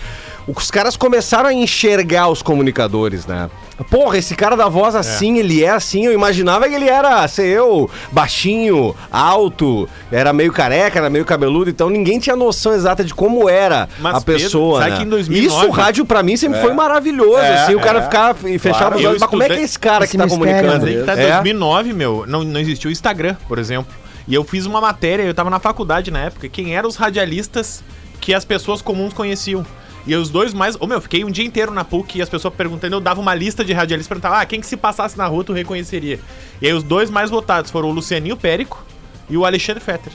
[0.56, 3.50] os caras começaram a enxergar os comunicadores, né?
[3.90, 6.06] Porra, esse cara da voz assim, ele é assim.
[6.06, 11.70] Eu imaginava que ele era, sei eu, baixinho, alto, era meio careca, era meio cabeludo,
[11.70, 14.88] então ninguém tinha noção exata de como era Mas, a pessoa.
[14.88, 14.98] né?
[14.98, 18.00] que em 2009 Isso, o rádio pra mim sempre foi maravilhoso, É, assim, o cara
[18.00, 18.02] é.
[18.04, 19.00] ficar e fechava Claro.
[19.00, 19.22] os olhos.
[19.22, 20.86] Mas como é que é esse cara Esse que tá mistério, comunicando?
[20.86, 21.00] né?
[21.00, 21.32] Aí tá É.
[21.34, 23.92] 2009, meu, não, não existia o Instagram, por exemplo.
[24.28, 27.84] E eu fiz uma matéria, eu tava na faculdade na época, quem eram os radialistas
[28.20, 29.66] que as pessoas comuns conheciam.
[30.06, 30.76] E os dois mais.
[30.80, 33.22] Ô meu, eu fiquei um dia inteiro na PUC e as pessoas perguntando, eu dava
[33.22, 36.20] uma lista de radialistas perguntava, ah, quem que se passasse na rua tu reconheceria?
[36.62, 38.84] E aí os dois mais votados foram o Lucianinho Périco
[39.30, 40.12] e o Alexandre Fetter.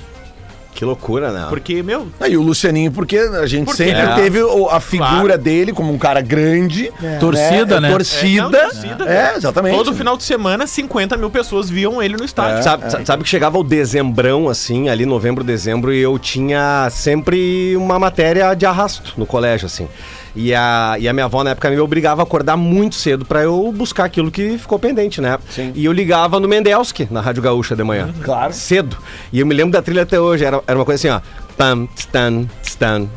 [0.76, 1.46] Que loucura, né?
[1.48, 4.14] Porque, meu, Aí o Lucianinho, porque a gente Porque sempre é.
[4.14, 5.38] teve a figura Claro.
[5.38, 6.92] dele como um cara grande.
[7.18, 7.90] Torcida, né?
[7.90, 8.58] Torcida.
[8.58, 9.32] É, não, torcida, É, né?
[9.36, 9.74] exatamente.
[9.76, 12.62] todo final de semana 50 mil pessoas viam ele no estádio.
[12.62, 17.74] Sabe, sa- sabe que chegava o dezembrão, assim, ali novembro, dezembro, e eu tinha sempre
[17.76, 19.88] uma matéria de arrasto no colégio, assim.
[20.36, 23.42] E a, e a minha avó, na época, me obrigava a acordar muito cedo pra
[23.42, 25.38] eu buscar aquilo que ficou pendente, né?
[25.48, 25.72] Sim.
[25.74, 28.12] E eu ligava no Mendelski, na Rádio Gaúcha de manhã.
[28.22, 28.52] Claro.
[28.52, 28.98] Cedo.
[29.32, 31.46] E eu me lembro da trilha até hoje, era, era uma coisa assim, ó.
[31.56, 33.08] Pam, stan, stan,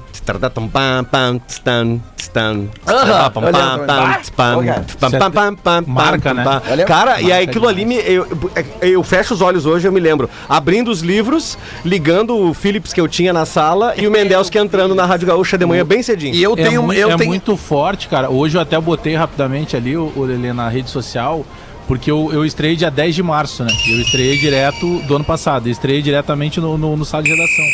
[5.87, 6.43] Marca, né?
[6.85, 7.95] Cara, e aí aquilo ali me.
[7.95, 8.27] Eu,
[8.81, 10.29] eu fecho os olhos hoje, eu me lembro.
[10.47, 14.93] Abrindo os livros, ligando o Philips que eu tinha na sala e o Mendelski entrando
[14.93, 16.35] na Rádio Gaúcha de manhã bem cedinho.
[16.35, 16.83] E eu É, tenho.
[16.83, 17.29] mui- eu é tenho...
[17.29, 18.29] muito forte, cara.
[18.29, 21.45] Hoje eu até botei rapidamente ali o, o Lelê na rede social,
[21.87, 23.71] porque eu, eu estreiei dia 10 de março, né?
[23.87, 25.67] Eu estreiei direto do ano passado.
[25.67, 27.65] Eu estreiei diretamente no, no, no sala de redação.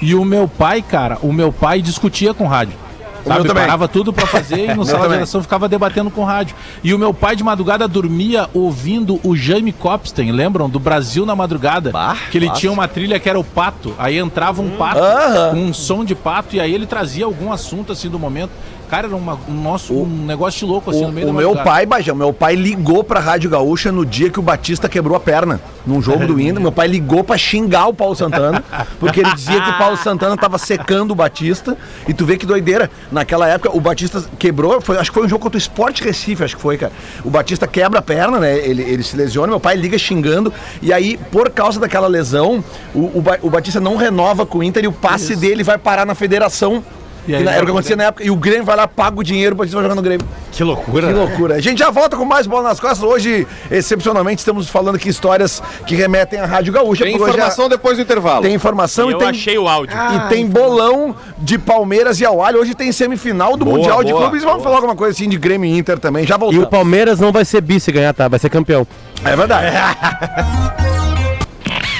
[0.00, 2.86] E o meu pai, cara, o meu pai discutia com rádio.
[3.26, 6.54] Sabe, parava tudo pra fazer e no sala de redação ficava debatendo com rádio.
[6.82, 10.70] E o meu pai de madrugada dormia ouvindo o Jaime Copstein, lembram?
[10.70, 11.90] Do Brasil na madrugada.
[11.90, 12.60] Bah, que ele claro.
[12.60, 13.94] tinha uma trilha que era o pato.
[13.98, 15.50] Aí entrava um pato Aham.
[15.50, 18.52] com um som de pato e aí ele trazia algum assunto assim do momento.
[18.88, 21.38] Cara, era uma- um nosso um negócio de louco assim O, no meio o da
[21.38, 25.16] meu pai, Bajão, meu pai ligou pra Rádio Gaúcha no dia que o Batista quebrou
[25.16, 25.60] a perna.
[25.86, 28.62] Num jogo do Inter, meu pai ligou pra xingar o Paulo Santana,
[28.98, 31.76] porque ele dizia que o Paulo Santana tava secando o Batista.
[32.08, 32.90] E tu vê que doideira.
[33.12, 36.42] Naquela época, o Batista quebrou, foi, acho que foi um jogo contra o Sport Recife,
[36.42, 36.92] acho que foi, cara.
[37.24, 38.56] O Batista quebra a perna, né?
[38.58, 40.52] Ele, ele se lesiona, meu pai liga xingando.
[40.82, 44.84] E aí, por causa daquela lesão, o, o, o Batista não renova com o Inter
[44.84, 46.82] e o passe dele vai parar na federação.
[47.28, 48.24] E aí Que na- era o que acontecia na época.
[48.24, 50.26] E o Grêmio vai lá, paga o dinheiro, Batista vai jogar no Grêmio.
[50.52, 51.08] Que loucura.
[51.08, 51.54] Que loucura.
[51.56, 53.02] A gente já volta com mais bola nas costas.
[53.02, 57.04] Hoje, excepcionalmente, estamos falando aqui histórias que remetem à Rádio Gaúcha.
[57.04, 58.42] Tem hoje informação depois do intervalo.
[58.42, 59.28] Tem informação eu e tem.
[59.28, 59.96] achei o áudio.
[59.96, 62.56] E tem bolão de Palmeiras e Awali.
[62.58, 64.44] Hoje tem semifinal do Boa, Mundial de boa, Clubes.
[64.44, 66.26] Vamos falar alguma coisa assim de Grêmio e Inter também.
[66.26, 66.68] Já E o voltamos.
[66.68, 68.28] Palmeiras não vai ser bi se ganhar, tá?
[68.28, 68.86] Vai ser campeão.
[69.24, 69.66] É verdade.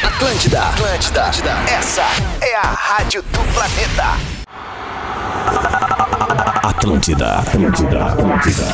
[0.03, 1.51] Atlântida, Atlântida, Atlântida.
[1.79, 2.03] Essa
[2.41, 4.36] é a rádio do planeta.
[6.71, 8.65] Atlântida, Atlântida, Atlântida.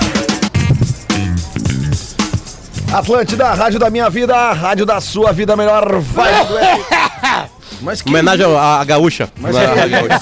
[2.90, 5.98] Atlântida, a rádio da minha vida, a rádio da sua vida melhor.
[6.00, 6.54] Vai do
[7.84, 9.28] Mas que Homenagem à à gaúcha.
[9.38, 10.20] Mas que à gaúcha.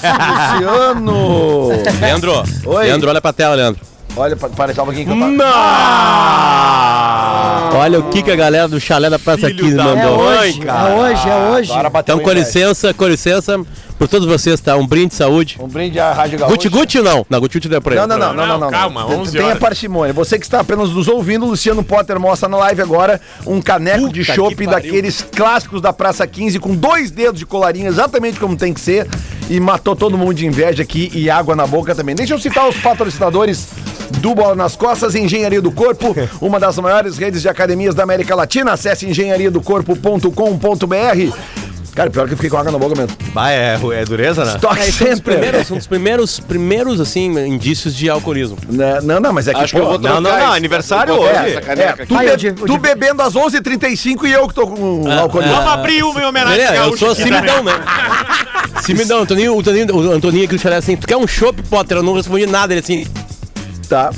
[0.57, 1.69] Luciano.
[2.01, 2.43] Leandro.
[2.65, 2.83] Oi.
[2.85, 3.81] Leandro, olha pra tela, Leandro.
[4.17, 5.31] Olha, pa- para, calma aqui que eu tava...
[7.77, 10.19] Olha o que, que a galera do chalé da Praça Filho 15 da É mandou.
[10.19, 11.71] hoje, é hoje, é hoje.
[11.71, 13.61] Agora bateu Então, com licença, com licença,
[14.01, 14.75] por todos vocês, tá?
[14.75, 15.57] Um brinde de saúde.
[15.59, 16.55] Um brinde à Rádio Gaúcha.
[16.55, 17.23] Guti Guti não?
[17.29, 18.01] Não, Guti Guti deu pra ele.
[18.01, 18.71] Não, não, não, não, não, não.
[18.71, 20.11] Calma, Tem- 11 Tenha parcimônia.
[20.11, 24.21] Você que está apenas nos ouvindo, Luciano Potter mostra na live agora um caneco de
[24.21, 24.89] Puta chopp que pariu.
[24.89, 29.07] daqueles clássicos da Praça 15 com dois dedos de colarinho, exatamente como tem que ser.
[29.47, 32.15] E matou todo mundo de inveja aqui e água na boca também.
[32.15, 33.67] Deixa eu citar os patrocinadores
[34.17, 38.33] do Bola nas Costas, Engenharia do Corpo, uma das maiores redes de academias da América
[38.33, 38.71] Latina.
[38.73, 41.60] Acesse engenhariadocorpo.com.br.
[41.93, 43.17] Cara, pior que eu fiquei com água na boca mesmo.
[43.33, 44.53] Bah, é, é dureza, né?
[44.55, 48.57] Stock É, são os primeiros, são os primeiros, primeiros, assim, indícios de alcoolismo.
[48.69, 51.31] Né, Não, não, mas é que, Acho que eu vou Não, não, não, aniversário hoje.
[51.31, 52.15] essa É, caneca tu.
[52.15, 55.53] Ai, be- tu de- bebendo às 11h35 e eu que tô com Ah, alcoolismo.
[55.55, 57.73] Vamos abrir uma em homenagem ao eu sou cimidão, né?
[58.83, 61.61] Cimidão, o Antoninho, o Antoninho, o Antoninho aqui do chalé assim, tu quer um chopp,
[61.63, 61.97] Potter?
[61.97, 63.05] Eu não respondi nada, ele assim,
[63.89, 64.11] Tá.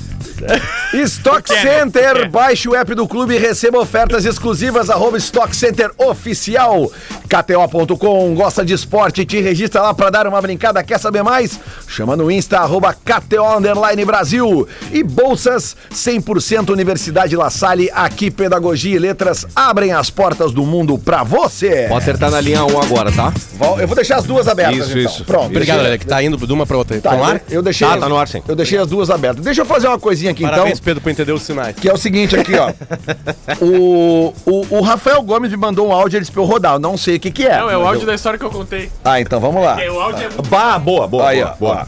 [1.06, 6.92] Stock Center, baixe o app do clube e receba ofertas exclusivas, arroba Stock Center Oficial.
[7.28, 11.60] KTO.com, gosta de esporte, te registra lá pra dar uma brincada, quer saber mais?
[11.88, 14.68] Chama no Insta, arroba KTO Underline Brasil.
[14.92, 20.98] E bolsas 100% Universidade La Salle, aqui Pedagogia e Letras abrem as portas do mundo
[20.98, 21.88] pra você.
[21.90, 23.34] Potter tá na linha 1 agora, tá?
[23.80, 25.12] Eu vou deixar as duas abertas, Isso, então.
[25.12, 25.26] isso.
[25.26, 25.48] Pronto.
[25.48, 27.00] Obrigado, Lelê, que tá indo de uma pra outra.
[27.02, 27.36] Tá, Tá no ar?
[27.50, 28.42] eu- Eu deixei Tá, as- tá no ar, sim.
[28.48, 29.44] Eu deixei as duas abertas.
[29.44, 30.84] Deixa eu fazer uma coisinha aqui, Parabéns, então.
[30.84, 31.76] Pedro, por entender os sinais.
[31.76, 32.72] Que é o seguinte aqui, ó.
[33.66, 36.74] o, o, o Rafael Gomes me mandou um áudio, ele disse pra eu rodar.
[36.74, 37.58] Eu não sei o que que é.
[37.58, 38.92] Não, é o áudio eu- da história que eu contei.
[39.06, 39.82] Ah, então vamos lá.
[39.82, 41.30] É, o áudio é muito Bah, boa, boa.
[41.30, 41.56] Aí, boa, ó.
[41.56, 41.88] boa.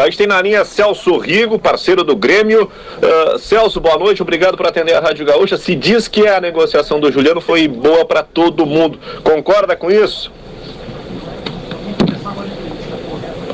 [0.00, 2.70] A gente tem na linha Celso Rigo, parceiro do Grêmio.
[3.02, 5.56] Ah, Celso, boa noite, obrigado por atender a Rádio Gaúcha.
[5.56, 8.98] Se diz que a negociação do Juliano foi boa para todo mundo.
[9.22, 10.30] Concorda com isso?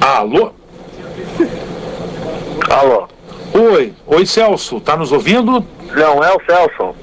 [0.00, 0.52] Alô?
[2.70, 3.08] Alô?
[3.52, 5.64] Oi, oi Celso, tá nos ouvindo?
[5.94, 6.94] Não, é o Celso.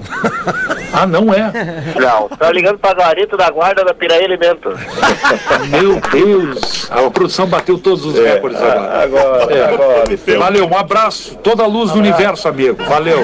[0.93, 1.52] Ah, não é.
[2.00, 4.80] Não, tá ligando pra Garita da Guarda da Piraí Alimentos.
[5.69, 9.04] Meu Deus, a produção bateu todos os É, recordes agora.
[9.04, 9.73] agora, É.
[9.73, 10.39] agora.
[10.39, 12.82] Valeu, um abraço, toda a luz do universo, amigo.
[12.86, 13.19] Valeu.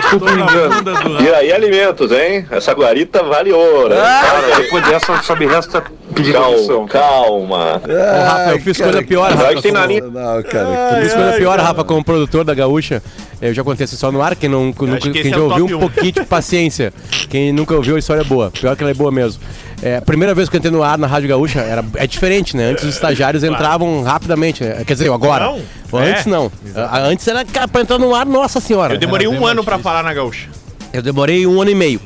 [0.00, 1.20] Desculpa engano.
[1.22, 2.46] E aí, alimentos, hein?
[2.50, 3.94] Essa guarita vale ouro.
[3.94, 4.00] hein?
[4.00, 5.82] Cara, depois dessa, só me resta
[6.14, 6.32] pedir.
[6.32, 7.82] Calma, calma.
[7.86, 9.62] Ô, Rafa, eu fiz coisa pior, Rafa.
[9.62, 10.02] tem na linha.
[10.02, 10.96] Não, cara.
[10.96, 13.02] Eu fiz coisa pior, Rafa, como produtor da Gaúcha.
[13.42, 15.64] Eu já contei essa história no ar, quem, não, nunca, que quem já é ouviu
[15.66, 15.80] um um.
[15.80, 16.92] pouquinho de paciência.
[17.30, 18.50] Quem nunca ouviu, a história é boa.
[18.50, 19.40] Pior que ela é boa mesmo.
[19.82, 22.54] É, a primeira vez que eu entrei no ar na Rádio Gaúcha era, é diferente,
[22.54, 22.66] né?
[22.70, 24.62] Antes os estagiários entravam rapidamente.
[24.62, 24.84] né?
[24.86, 25.46] Quer dizer, agora.
[25.46, 26.30] Não, Antes é.
[26.30, 26.52] não.
[26.76, 28.92] A- Antes era pra entrar no ar, nossa senhora.
[28.94, 29.82] Eu demorei Era um ano difícil.
[29.82, 30.48] falar na gaúcha.
[30.92, 32.00] Eu demorei um ano e meio.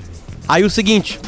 [0.46, 1.18] Aí o seguinte.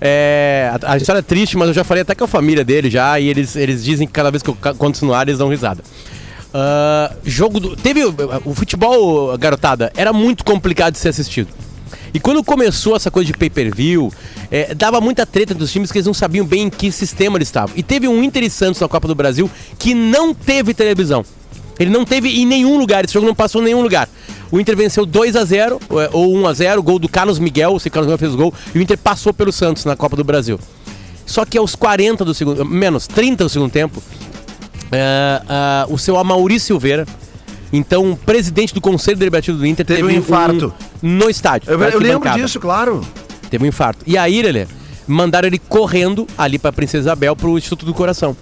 [0.00, 2.90] é, a, a história é triste, mas eu já falei até com a família dele
[2.90, 5.38] já, e eles, eles dizem que cada vez que eu conto isso no ar, eles
[5.38, 5.82] dão risada.
[6.56, 7.74] Ah, jogo do.
[7.76, 8.04] Teve.
[8.04, 8.14] o-
[8.44, 11.48] O futebol, garotada, era muito complicado de ser assistido.
[12.12, 14.12] E quando começou essa coisa de pay-per-view,
[14.48, 17.48] é, dava muita treta dos times que eles não sabiam bem em que sistema eles
[17.48, 17.74] estavam.
[17.76, 21.24] E teve um Inter e Santos na Copa do Brasil que não teve televisão.
[21.76, 24.08] Ele não teve em nenhum lugar, esse jogo não passou em nenhum lugar.
[24.52, 27.80] O Inter venceu 2 a 0 é, ou 1 a 0 gol do Carlos Miguel,
[27.80, 30.22] se Carlos Miguel fez o gol, e o Inter passou pelo Santos na Copa do
[30.22, 30.60] Brasil.
[31.26, 34.00] Só que aos 40 do segundo, menos 30 do segundo tempo,
[34.94, 37.06] é, ah, o seu Amauri Silveira,
[37.72, 40.72] então presidente do Conselho Deliberativo do Inter, Teve um infarto.
[41.02, 41.70] no estádio.
[41.70, 43.00] Eu, eu lembro disso, claro.
[43.50, 44.04] Teve um infarto.
[44.06, 44.66] E aí, Lelê,
[45.06, 48.36] mandaram ele correndo ali pra Princesa Isabel pro Instituto do Coração.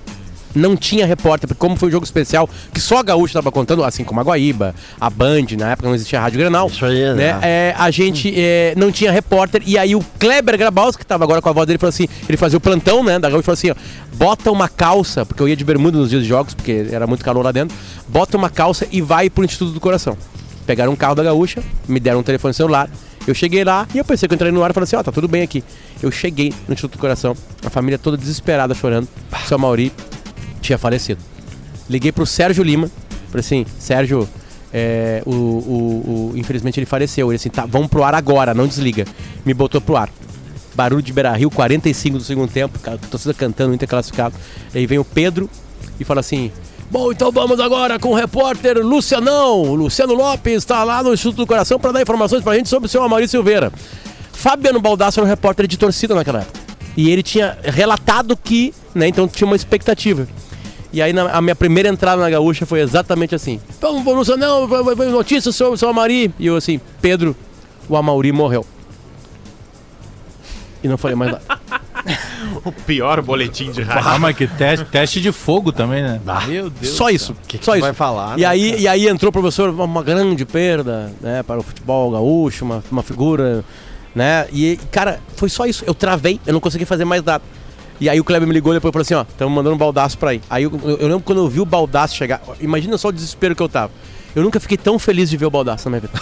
[0.55, 3.83] Não tinha repórter, porque como foi um jogo especial, que só a Gaúcha tava contando,
[3.85, 6.69] assim como a Guaíba, a Band, na época não existia a Rádio Grenal.
[6.69, 7.15] Isso aí, né?
[7.15, 7.39] né?
[7.43, 11.41] É, a gente é, não tinha repórter, e aí o Kleber Grabaus, que tava agora
[11.41, 13.71] com a voz dele, falou assim, ele fazia o plantão, né, da Gaúcha, falou assim,
[13.71, 13.75] ó,
[14.15, 17.25] bota uma calça, porque eu ia de bermuda nos dias de jogos, porque era muito
[17.25, 17.77] calor lá dentro,
[18.09, 20.17] bota uma calça e vai pro Instituto do Coração.
[20.67, 22.89] Pegaram um carro da Gaúcha, me deram um telefone celular,
[23.27, 25.03] eu cheguei lá e eu pensei que eu entrei no ar e falei assim, ó,
[25.03, 25.63] tá tudo bem aqui.
[26.03, 29.09] Eu cheguei no Instituto do Coração, a família toda desesperada chorando,
[29.47, 29.93] seu Mauri
[30.63, 31.21] tinha falecido.
[31.91, 32.91] Liguei pro Sérgio Lima,
[33.29, 34.27] falei assim, Sérgio,
[34.73, 37.31] é, o, o- o- infelizmente ele faleceu.
[37.31, 39.05] Ele assim, tá, vamos pro ar agora, não desliga.
[39.45, 40.09] Me botou pro ar.
[40.75, 42.79] Barulho de Beira Rio, 45 do segundo tempo,
[43.11, 44.35] torcida cantando, Inter classificado.
[44.75, 45.51] Aí vem o Pedro
[46.01, 46.51] e fala assim:
[46.91, 49.75] Bom, então vamos agora com o repórter Lucianão.
[49.75, 52.89] Luciano Lopes está lá no Instituto do Coração para dar informações pra gente sobre o
[52.89, 53.71] seu Amaury Silveira.
[54.33, 56.59] Fabiano Baldasso era um repórter de torcida naquela época.
[56.97, 60.27] E ele tinha relatado que, né, então tinha uma expectativa.
[60.93, 63.61] E aí na- a minha primeira entrada na gaúcha foi exatamente assim.
[63.81, 66.33] Vamos, vamos, não, vai- vai notícias sobre o seu Amaury.
[66.39, 67.35] E eu assim, Pedro,
[67.89, 68.65] o Amaury morreu.
[70.83, 71.45] E não falei mais nada.
[72.65, 74.09] O pior boletim de rádio.
[74.11, 76.21] Ah, mas que teste, teste de fogo também, né?
[76.49, 76.95] Meu Deus.
[76.97, 77.35] Só isso.
[77.47, 77.81] que só tu isso.
[77.85, 81.43] vai falar, E né, aí, e aí entrou o professor, uma, uma grande perda, né,
[81.45, 83.65] para o futebol gaúcho, uma, uma figura,
[84.15, 84.47] né?
[84.53, 85.85] E, cara, foi só isso.
[85.87, 87.43] Eu travei, eu não consegui fazer mais nada.
[88.03, 90.19] E aí o Kleber me ligou depois e falou assim, ó, estamos mandando um baldaço
[90.19, 90.41] pra aí.
[90.51, 93.63] Aí eu, eu- lembro quando eu vi o baldaço chegar, imagina só o desespero que
[93.63, 93.93] eu tava.
[94.35, 96.21] Eu nunca fiquei tão feliz de ver o baldaço na minha vida.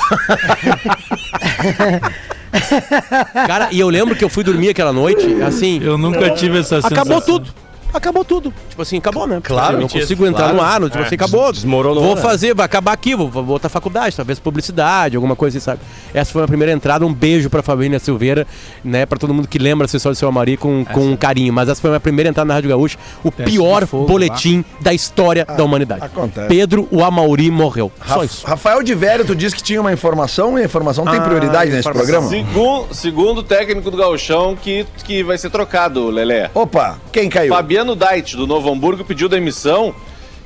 [3.46, 5.80] Cara, e eu lembro que eu fui dormir aquela noite, assim.
[5.82, 7.38] Eu nunca tive essa Acabou sensação.
[7.38, 7.54] tudo.
[7.92, 8.52] Acabou tudo.
[8.68, 9.40] Tipo assim, acabou, né?
[9.42, 10.00] Claro, assim, eu não mentira.
[10.02, 10.56] consigo entrar Claro.
[10.56, 11.06] no ar, tipo É.
[11.06, 11.52] assim, acabou.
[11.52, 12.22] Desmoronou, Vou né?
[12.22, 15.80] fazer, vai acabar aqui, vou, vou outra faculdade, talvez publicidade, alguma coisa assim, sabe?
[16.14, 17.04] Essa foi a primeira entrada.
[17.04, 18.46] Um beijo pra Fabrícia Silveira,
[18.84, 19.06] né?
[19.06, 21.52] Pra todo mundo que lembra do seu Amari com, com carinho.
[21.52, 22.98] Mas essa foi a minha primeira entrada na Rádio Gaúcha.
[23.24, 26.04] O Teste pior fogo, boletim da história da humanidade.
[26.04, 26.48] acontece.
[26.48, 27.90] Pedro, o Amauri morreu.
[28.06, 28.46] Só Ra- isso.
[28.46, 31.90] Rafael de Velho, tu disse que tinha uma informação e a informação tem prioridade nesse
[31.90, 32.28] programa?
[32.28, 36.50] Segundo, segundo o técnico do Gauchão, que, que vai ser trocado, Lelé.
[36.54, 37.52] Opa, quem caiu?
[37.54, 39.94] Fabiano Dait, do Novo Hamburgo, pediu demissão.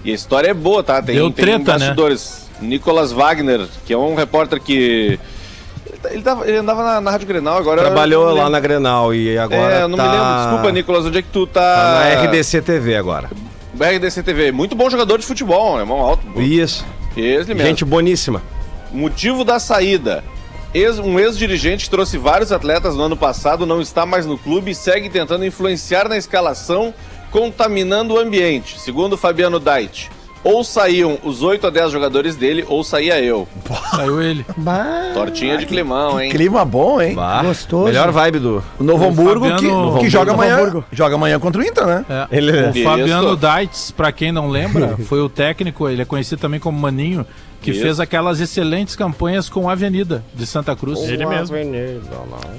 [0.04, 1.00] E a história é boa, tá?
[1.02, 1.78] Tem, Deu tem treta, né?
[1.78, 2.44] bastidores.
[2.60, 5.18] Nicolas Wagner, que é um repórter que.
[5.86, 7.80] Ele, ele, tava- ele andava na, na Rádio Grenal agora.
[7.82, 10.04] Trabalhou lá na Grenal e agora É, eu não tá...
[10.04, 10.42] me lembro.
[10.44, 11.60] Desculpa, Nicolas, onde é que tu tá?
[11.60, 13.30] Tá na RDC TV agora.
[13.78, 14.52] RDC TV.
[14.52, 16.24] Muito bom jogador de futebol, é mão alto.
[16.40, 16.84] Isso.
[17.16, 17.62] Esse mesmo.
[17.68, 18.40] Gente boníssima.
[18.92, 20.22] Motivo da saída.
[20.72, 24.70] Ex- um ex-dirigente que trouxe vários atletas no ano passado não está mais no clube
[24.70, 26.92] e segue tentando influenciar na escalação,
[27.38, 28.78] contaminando o ambiente.
[28.78, 30.08] Segundo Fabiano Dait,
[30.44, 33.48] ou saíam os 8 a 10 jogadores dele, ou saía eu.
[33.90, 34.46] Saiu ele.
[34.56, 36.30] Bah, Tortinha de climão, hein?
[36.30, 37.14] Clima bom, hein?
[37.16, 37.86] Bah, Gostoso.
[37.86, 38.62] Melhor vibe do.
[38.78, 40.58] O Novo O Hamburgo que, Fabiano- que joga Novo amanhã.
[40.58, 40.84] Hamburgo.
[40.92, 42.04] Joga amanhã contra o Inter, né?
[42.08, 42.26] É.
[42.38, 42.84] Ele- O Isso.
[42.84, 47.26] Fabiano Daitz, pra quem não lembra, foi o técnico, ele é conhecido também como Maninho,
[47.64, 47.80] que Isso.
[47.80, 51.00] fez aquelas excelentes campanhas com a Avenida de Santa Cruz.
[51.00, 51.56] Ele mesmo.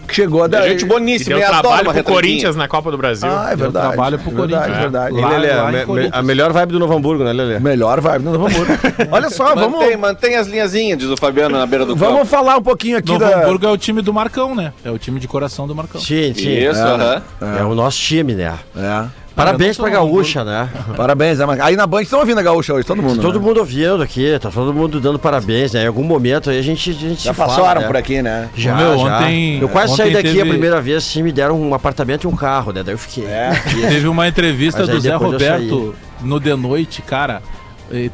[0.08, 0.68] Que chegou a É dar.
[0.68, 2.04] gente boníssima, deu e adora trabalho uma pro.
[2.16, 3.30] Corinthians na Copa do Brasil.
[3.30, 3.88] Ah, é Deu verdade.
[3.88, 4.82] trabalho pro verdade, Corinthians.
[4.82, 5.16] verdade.
[5.18, 6.14] E Lá- Lelê, lá a, em me- Corinthians.
[6.16, 7.60] a melhor vibe do Novo Hamburgo, né, Lelê?
[7.60, 8.74] Melhor vibe do Novo Hamburgo.
[9.12, 12.26] Olha só, vamos, Mantém, mantém as linhazinhas, diz o Fabiano na beira do vamos campo.
[12.32, 13.44] falar um pouquinho aqui Novo da.
[13.44, 14.74] Hamburgo é o time do Marcão, né?
[14.84, 16.02] É o time de coração do Marcão.
[16.02, 16.50] Sim, sim.
[16.50, 17.22] Isso, É, aham.
[17.60, 18.54] É o nosso time, né?
[18.76, 19.06] É.
[19.36, 20.70] Parabéns pra Gaúcha, né?
[20.96, 21.46] Parabéns, né?
[21.46, 23.22] Mas Aí na Band estão ouvindo a Gaúcha hoje, todo mundo.
[23.22, 23.46] Todo né?
[23.46, 25.84] mundo ouvindo aqui, tá todo mundo dando parabéns, né?
[25.84, 27.88] Em algum momento aí a gente, a gente Já se fala, passaram né?
[27.88, 28.50] por aqui, né?
[28.56, 29.18] Já, Meu, já.
[29.18, 32.24] ontem- Eu quase saí ontem daqui a teve- primeira vez, assim, me deram um apartamento
[32.24, 32.82] e um carro, né?
[32.82, 33.26] Daí eu fiquei.
[33.90, 37.42] Teve uma entrevista do Zé Roberto no The Noite, cara.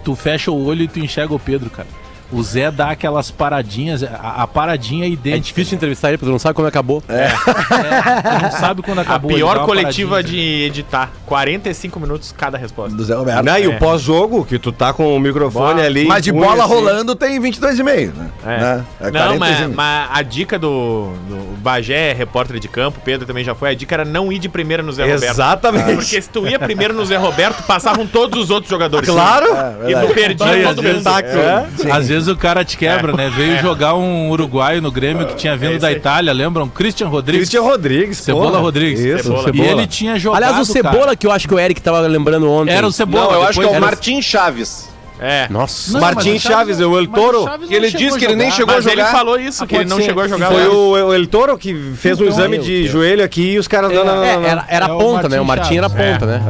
[0.03, 1.87] Tu fecha o olho e tu enxerga o Pedro, cara.
[2.31, 5.41] O Zé dá aquelas paradinhas, a, a paradinha é É idêntica.
[5.47, 7.03] difícil de entrevistar ele, porque tu não sabe como acabou.
[7.09, 9.31] É, tu não sabe quando A acabou.
[9.31, 11.11] dá pior coletiva de editar.
[11.25, 12.95] 45 minutos cada resposta.
[12.95, 13.43] Do Zé Roberto.
[13.43, 13.77] Não, e o É.
[13.77, 15.85] pós-jogo, que tu tá com o microfone Boa.
[15.85, 16.05] ali.
[16.05, 16.73] Mas de bola assim.
[16.73, 18.29] rolando tem 22,5, né?
[18.45, 18.47] É.
[18.59, 18.85] Né?
[19.01, 19.39] É não, 45.
[19.39, 23.73] mas, mas a dica do, do Bagé, repórter de campo, Pedro também já foi, a
[23.73, 25.23] dica era não ir de primeira no Zé Roberto.
[25.23, 25.95] Exatamente.
[25.95, 29.09] Porque se tu ia primeiro no Zé Roberto, passavam todos os outros jogadores.
[29.09, 29.47] Claro.
[29.87, 31.01] E tu perdia Aí, todo mundo.
[31.09, 33.29] é, Às vezes o cara te quebra, né?
[33.35, 35.91] Veio jogar um uruguaio no Grêmio que tinha vindo É da.
[35.91, 36.67] Itália, lembram?
[36.67, 37.41] Christian Rodrigues.
[37.49, 38.17] Christian Rodrigues.
[38.17, 38.61] Cebola porra.
[38.61, 38.99] Rodrigues.
[38.99, 39.51] Isso, Cebola.
[39.55, 40.43] E ele tinha jogado.
[40.43, 41.15] Aliás, o Cebola, cara.
[41.15, 42.71] que eu acho que o Eric tava lembrando ontem.
[42.73, 43.25] Era o Cebola.
[43.25, 44.90] Não, eu acho que é o era- Martim Chaves.
[45.21, 45.47] É.
[45.51, 45.93] Nossa.
[45.93, 48.17] Não, Martim mas o Chaves, não- o El o Toro, Chaves que ele não disse
[48.17, 48.55] que ele nem jogar.
[48.57, 49.11] chegou a Mas ele jogar.
[49.11, 50.03] falou isso, que ele não ser.
[50.03, 52.79] chegou a jogar Foi o, o El Toro que fez um Então, exame meu de
[52.81, 52.91] Deus.
[52.91, 53.91] joelho aqui e os caras.
[53.91, 53.95] É,
[54.49, 55.39] era, era É o ponta, né?
[55.39, 56.11] O Martim Martim era Chaves.
[56.13, 56.41] ponta, né?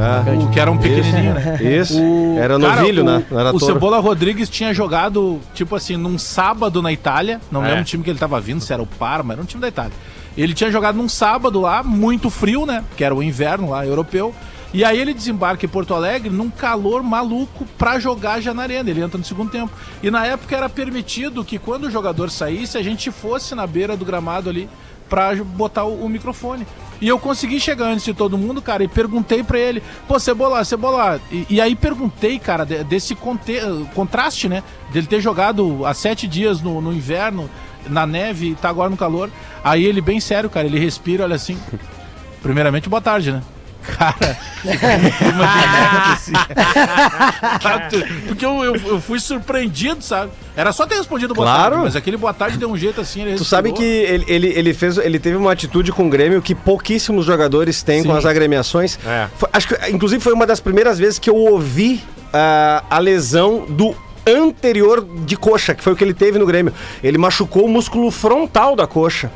[0.42, 1.58] O que era um pequenininho, né?
[1.60, 2.00] Isso.
[2.02, 3.22] O- Era cara, novilho, o, né?
[3.30, 3.60] Não era o.
[3.60, 7.40] Cebola Rodrigues tinha jogado, tipo assim, num sábado na Itália.
[7.50, 7.68] Não É.
[7.68, 9.68] lembro o time que ele tava vindo, se era o Parma, era um time da
[9.68, 9.92] Itália.
[10.34, 12.82] Ele tinha jogado num sábado lá, muito frio, né?
[12.96, 14.34] Que era o inverno lá, europeu.
[14.74, 18.88] E aí ele desembarca em Porto Alegre num calor maluco pra jogar já na arena.
[18.88, 19.70] Ele entra no segundo tempo.
[20.02, 23.96] E na época era permitido que quando o jogador saísse, a gente fosse na beira
[23.96, 24.68] do gramado ali
[25.10, 26.66] pra botar o, o microfone.
[27.02, 30.64] E eu consegui chegar antes de todo mundo, cara, e perguntei pra ele, pô, Cebola,
[30.64, 31.20] Cebola.
[31.30, 33.60] E, e aí perguntei, cara, de- desse conte-
[33.94, 34.62] contraste, né?
[34.90, 37.50] Dele ter jogado há sete dias no, no inverno,
[37.90, 39.28] na neve e tá agora no calor.
[39.62, 41.58] Aí ele, bem sério, cara, ele respira, olha assim.
[42.40, 43.42] Primeiramente, boa tarde, né?
[43.82, 44.38] Cara,
[46.12, 46.32] assim.
[48.28, 50.30] Porque eu, eu, eu fui surpreendido, sabe?
[50.56, 51.62] Era só ter respondido boa Claro.
[51.70, 53.22] tarde, mas aquele boa tarde deu um jeito assim.
[53.22, 56.40] Ele Tu sabe que ele, ele, ele fez, ele teve uma atitude com o Grêmio
[56.42, 58.18] que pouquíssimos jogadores têm com Sim.
[58.18, 58.98] as agremiações.
[59.06, 59.28] É.
[59.36, 63.64] Foi- acho que, inclusive, foi uma das primeiras vezes que eu ouvi ah, a lesão
[63.68, 63.94] do
[64.26, 66.72] anterior de coxa, que foi o que ele teve no Grêmio.
[67.02, 69.30] Ele machucou o músculo frontal da coxa.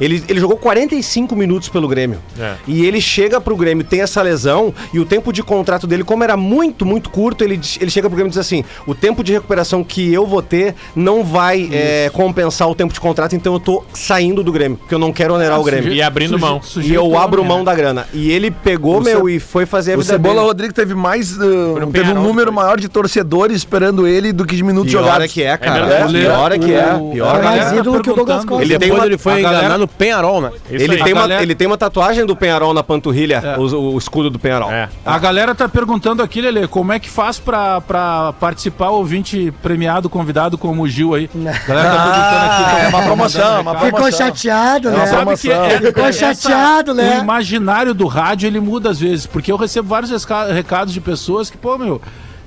[0.00, 2.18] Ele, ele jogou 45 minutos pelo Grêmio.
[2.38, 2.54] É.
[2.66, 6.24] E ele chega pro Grêmio, tem essa lesão, e o tempo de contrato dele, como
[6.24, 9.32] era muito, muito curto, ele, ele chega pro Grêmio e diz assim: o tempo de
[9.32, 13.60] recuperação que eu vou ter não vai é, compensar o tempo de contrato, então eu
[13.60, 15.92] tô saindo do Grêmio, porque eu não quero onerar o Grêmio.
[15.92, 16.60] E abrindo mão.
[16.82, 18.06] E eu abro mão da grana.
[18.12, 20.46] E ele pegou, O meu, e foi fazer a O vida Cebola dele.
[20.46, 21.36] Rodrigues teve mais.
[21.36, 22.54] uh, teve um número depois.
[22.54, 25.24] maior de torcedores esperando ele do que de minutos Pior jogados.
[25.24, 25.86] é que é, cara.
[25.86, 26.12] verdade.
[26.18, 26.94] Pior é que é.
[26.94, 27.64] O- Pior é que é.
[27.64, 28.54] tá ídolo que o Costa.
[28.62, 30.50] Ele depois uma- ele foi a no Penharol, né?
[30.70, 31.02] Isso Ele aí.
[31.04, 33.58] tem, A uma, galera- ele tem uma tatuagem do Penharol na panturrilha, É.
[33.58, 34.70] o, o escudo do Penharol.
[34.72, 34.88] É.
[35.04, 40.08] A galera tá perguntando aqui, Lele, como é que faz pra, pra participar, ouvinte premiado,
[40.08, 41.28] convidado como o Gil aí?
[41.34, 42.64] A galera tá perguntando aqui.
[42.64, 43.86] Ah, é uma promoção, uma recado.
[43.86, 45.06] Ficou chateado, É né?
[45.06, 47.18] Sabe que é, Ficou essa- chateado, O né?
[47.20, 51.50] imaginário do rádio, ele muda às vezes, porque eu recebo vários resca- recados de pessoas
[51.50, 52.00] que, pô, meu,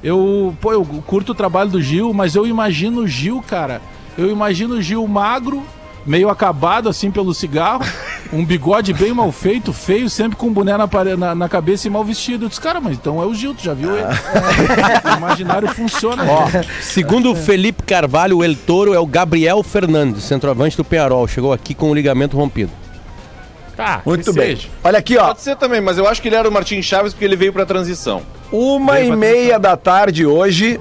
[0.04, 3.82] eu, pô, eu curto o trabalho do Gil, mas eu imagino o Gil, cara,
[4.17, 5.63] eu imagino o Gil magro,
[6.07, 7.85] meio acabado assim pelo cigarro,
[8.31, 11.91] um bigode bem mal feito, feio, sempre com um boné na, na, na cabeça e
[11.91, 12.45] mal vestido.
[12.45, 14.07] Eu disse, cara, mas então é o Gil, tu já viu ele?
[14.07, 16.23] o imaginário funciona.
[16.23, 16.63] Ó, né?
[16.81, 21.27] segundo o Felipe Carvalho, o El Toro é o Gabriel Fernandes, centroavante do Penharol.
[21.27, 22.71] Chegou aqui com o ligamento rompido.
[23.75, 24.55] Tá, Muito bem.
[24.55, 24.69] seja.
[24.83, 25.27] Olha aqui, ó.
[25.27, 27.53] Pode ser também, mas eu acho que ele era o Martim Chaves porque ele veio
[27.53, 28.23] pra transição.
[28.51, 30.79] Uma Veio e pra meia da tarde hoje.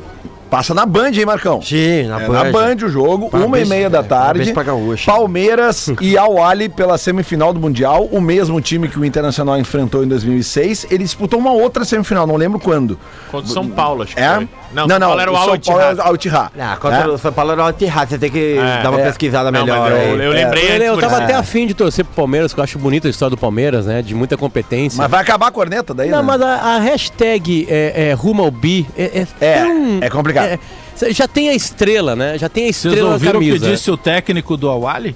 [0.50, 1.60] Passa na Band, hein, Marcão?
[1.60, 4.26] Sim, na É na Band o jogo, uma e meia da tarde.
[4.38, 5.10] parabéns pra Gaúcha.
[5.10, 10.04] Palmeiras e Al Ahly pela semifinal do Mundial, o mesmo time que o Internacional enfrentou
[10.04, 10.86] em 2006.
[10.90, 12.98] Ele disputou uma outra semifinal, não lembro quando.
[13.30, 14.34] Contra o São Paulo, acho que É?
[14.36, 14.48] foi.
[14.72, 15.98] Não, São não, Paulo era o São Al Paulo era Ittihad.
[15.98, 16.50] o Al Ittihad.
[16.58, 17.06] Ah, contra É.
[17.08, 18.82] o São Paulo era o Al-Ittihad, você tem que É.
[18.82, 19.04] dar uma É.
[19.04, 20.10] pesquisada Não, melhor eu, aí.
[20.26, 23.08] eu lembrei antes eu tava até afim de torcer pro Palmeiras, que eu acho bonita
[23.08, 24.02] a história do Palmeiras, né?
[24.02, 24.98] De muita competência.
[24.98, 26.24] Mas vai acabar a corneta daí, Não, né?
[26.24, 30.45] mas a, a hashtag é, é, rumo ao bi é, É, tão- é complicado.
[30.46, 30.58] É,
[30.94, 32.38] cê já tem a estrela, né?
[32.38, 33.70] Já tem a Vocês estrela na ouviram o que camisa.
[33.70, 35.14] disse o técnico do Awali?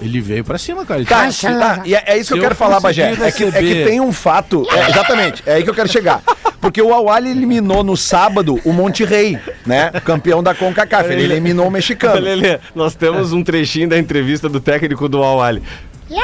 [0.00, 0.98] Ele veio pra cima, cara.
[1.00, 3.12] Ele Tá, disse, tá, e é, é isso que eu quero falar, Bagé.
[3.12, 4.66] É que, é que tem um fato.
[4.72, 6.20] é, exatamente, é aí que eu quero chegar.
[6.60, 9.92] Porque o Awali eliminou no sábado o Monte Rei, né?
[10.04, 11.12] Campeão da CONCACAF.
[11.12, 12.20] Ele eliminou o mexicano.
[12.20, 15.62] Lelê, nós temos um trechinho da entrevista do técnico do Al-Ali.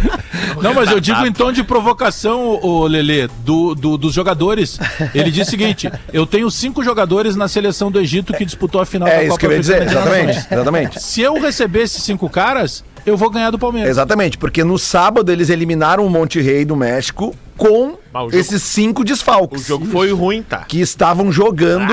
[0.62, 4.78] Não, mas eu digo em tom de provocação, o Lelê, do, do- dos jogadores.
[5.14, 8.86] Ele diz o seguinte: eu tenho cinco jogadores na seleção do Egito que disputou a
[8.86, 11.00] final É isso que eu ia dizer, exatamente, exatamente.
[11.02, 13.90] Se eu receber esses cinco caras, eu vou ganhar do Palmeiras.
[13.90, 18.62] Exatamente, porque no sábado eles eliminaram o Monte Rei do México com o jogo- esses
[18.62, 19.66] cinco O desfalques.
[19.66, 20.64] jogo foi ruim, tá?
[20.68, 21.92] que estavam jogando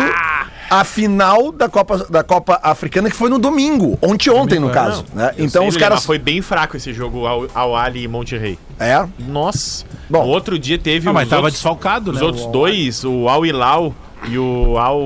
[0.70, 5.06] a final da Copa, da Copa Africana, que foi no domingo, ontem ontem, no caso.
[5.14, 5.34] né?
[5.38, 5.98] Então sei, os caras.
[6.00, 8.58] mas foi bem fraco esse jogo ao, ao Ali e Monte Rei.
[8.80, 9.06] É.
[9.20, 9.86] Nossa.
[10.10, 10.24] Bom.
[10.24, 12.24] no outro dia teve Ah, mas os tava outros, desfalcado, os né?
[12.26, 13.94] outros O- dois, o Al Hilal
[14.26, 15.00] e o Al...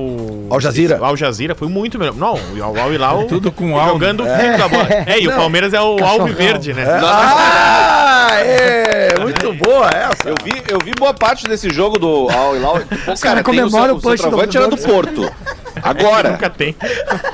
[0.50, 0.98] Al Jazeera.
[1.00, 2.14] O Al Jazeera foi muito melhor.
[2.14, 4.86] Não, o Al Hilal Tudo com Al, jogando rico da bola.
[5.06, 6.84] É, e o Palmeiras é o Alviverde, né?
[7.02, 9.18] Ah, é!
[9.20, 10.28] Muito boa essa.
[10.28, 12.80] Eu vi, eu vi boa parte desse jogo do Al Hilal.
[13.04, 15.32] Pô, caras o comemoram seu- o punch do- centroavante era do Porto.
[15.82, 16.76] Agora, Nunca tem.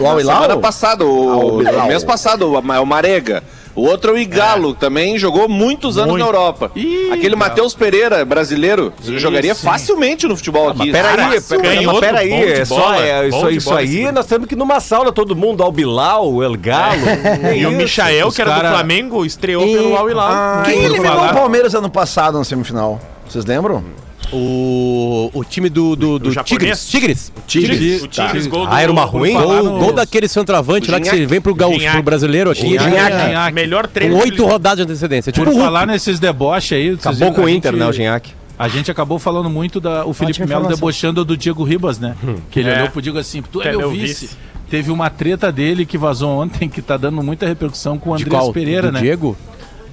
[0.00, 0.36] O Al Hilal?
[0.42, 3.42] semana passada, o, o mês passado, o o Marega.
[3.78, 6.22] O outro é o Igalo, que também jogou muitos anos Muito.
[6.22, 6.72] na Europa.
[6.74, 7.36] Ih, Aquele.
[7.36, 9.64] Matheus Pereira, brasileiro, jogaria sim.
[9.64, 10.90] facilmente no futebol aqui.
[10.90, 15.12] Peraí, peraí, peraí, é só, é, isso, isso aí nós temos que ir numa sauna
[15.12, 16.98] todo mundo, ao Bilal, o El Galo.
[17.56, 20.62] E o Michael, que era cara- do Flamengo, estreou pelo Al Hilal.
[20.64, 23.00] Quem por eliminou o Palmeiras ano passado na semifinal?
[23.28, 23.84] Vocês lembram?
[24.32, 26.30] O, o time do, do, do?
[26.44, 26.86] Tigres.
[26.88, 27.32] Tigres.
[27.46, 28.02] Tigres.
[28.02, 28.72] O Tigres, gol do...
[28.72, 29.32] Ah, era uma ruim?
[29.32, 32.60] Gol, no- gol daquele centroavante o lá que você vem pro, gaúcho, pro brasileiro aqui.
[32.78, 33.16] Gignac.
[33.16, 33.54] Gignac.
[33.54, 34.18] Melhor Com treino.
[34.18, 35.32] oito rodadas de antecedência.
[35.32, 38.32] Tipo Por falar nesses deboches aí, Acabou com o a Inter, gente- né, o Ginhaque?
[38.58, 42.16] A gente acabou falando muito da o Felipe Melo debochando do Diego Ribas, né?
[42.50, 42.74] Que ele É.
[42.78, 44.26] olhou pro Diego assim, tu é é meu vice.
[44.26, 44.36] vice.
[44.68, 48.48] Teve uma treta dele que vazou ontem que tá dando muita repercussão com o Andrés?
[48.50, 49.00] Pereira, Do né?
[49.00, 49.36] Diego?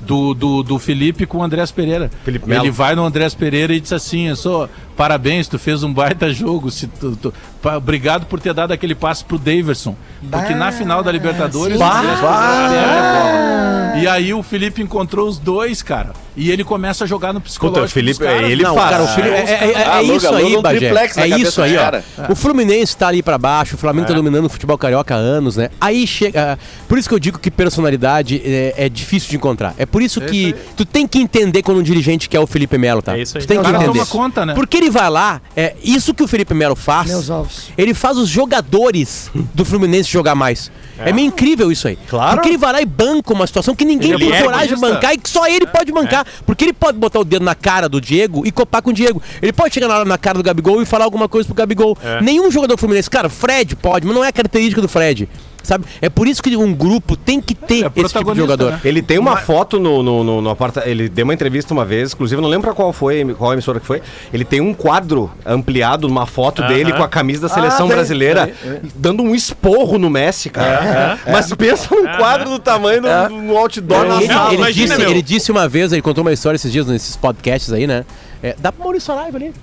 [0.06, 2.12] Do, do, do Felipe com o Andrés Pereira.
[2.24, 2.66] Felipe Melo.
[2.66, 6.32] Ele vai no Andrés Pereira e diz assim: eu sou, parabéns, tu fez um baita
[6.34, 6.70] jogo.
[6.72, 7.34] Se tu, tu-
[7.76, 9.96] obrigado por ter dado aquele passe pro Daverson.
[10.30, 12.00] Porque na final da Libertadores, Bah.
[12.00, 14.00] A bola.
[14.02, 16.12] E aí o Felipe encontrou os dois, cara.
[16.36, 17.80] E ele começa a jogar no psicológico.
[17.82, 18.50] Puta, o Felipe- caras.
[18.52, 18.90] ele Não, faz.
[18.90, 20.88] cara, o Felipe, é, é- é- Ah, é isso aí, Bagé.
[21.16, 21.80] É isso aí, ó.
[21.82, 22.04] cara.
[22.30, 25.56] O Fluminense tá ali pra baixo, o Flamengo tá dominando o futebol carioca há anos,
[25.56, 25.70] né?
[25.80, 26.60] Aí chega.
[26.90, 29.74] Por isso que eu digo que personalidade é, é difícil de encontrar.
[29.78, 33.02] É por isso que tu tem que entender quando um dirigente quer o Felipe Melo,
[33.02, 33.18] tá?
[33.18, 33.44] É isso aí.
[33.46, 33.86] Tu tem que entender.
[33.86, 34.54] toma conta, né?
[34.54, 37.08] Porque ele vai lá, é isso que o Felipe Melo faz.
[37.08, 37.55] Meus ovos.
[37.78, 40.72] Ele faz os jogadores do Fluminense jogar mais.
[40.98, 41.98] É, meio incrível isso aí.
[42.08, 42.36] Claro.
[42.36, 44.82] Porque ele vai lá e banca uma situação que ninguém Ele tem é coragem de
[44.82, 46.26] bancar e que só ele pode bancar.
[46.46, 49.22] Porque ele pode botar o dedo na cara do Diego e copar com o Diego.
[49.42, 51.98] Ele pode chegar na, hora na cara do Gabigol e falar alguma coisa pro Gabigol.
[52.22, 55.28] Nenhum jogador Fluminense, cara, Fred pode, mas não é característica do Fred.
[55.66, 55.86] Sabe?
[56.02, 58.72] É por isso que um grupo tem que ter É esse tipo de jogador.
[58.74, 58.82] né?
[58.86, 60.84] Ele tem uma foto no, no, no, no aparta...
[60.88, 63.86] Ele deu uma entrevista uma vez, inclusive, não lembro pra qual foi, qual emissora que
[63.86, 64.02] foi.
[64.34, 67.96] Ele tem um quadro ampliado, numa foto dele com a camisa da seleção Ah, tem,
[67.98, 68.54] brasileira,
[68.96, 71.18] dando um esporro no Messi, cara.
[71.32, 74.48] Mas pensa num quadro do tamanho do, do- no outdoor na Ele, sala.
[74.50, 75.10] ele imagina, disse, meu.
[75.12, 78.06] ele disse uma vez, ele contou uma história esses dias nesses podcasts aí, né?
[78.44, 79.54] É, dá pro Maurício Saraiva ali.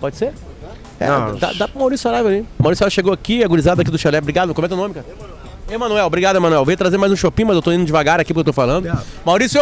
[0.00, 0.32] Pode ser?
[0.98, 1.06] É,
[1.38, 2.44] dá, dá pro Maurício Saraiva ali.
[2.58, 4.18] Maurício Saraiva chegou aqui, a gurizada aqui do chalé.
[4.18, 5.06] Obrigado, comenta o nome, cara.
[5.70, 6.64] Emanuel, obrigado, Emanuel.
[6.64, 8.90] Veio trazer mais um shopping, mas eu tô indo devagar aqui porque eu tô falando.
[9.24, 9.60] Maurício,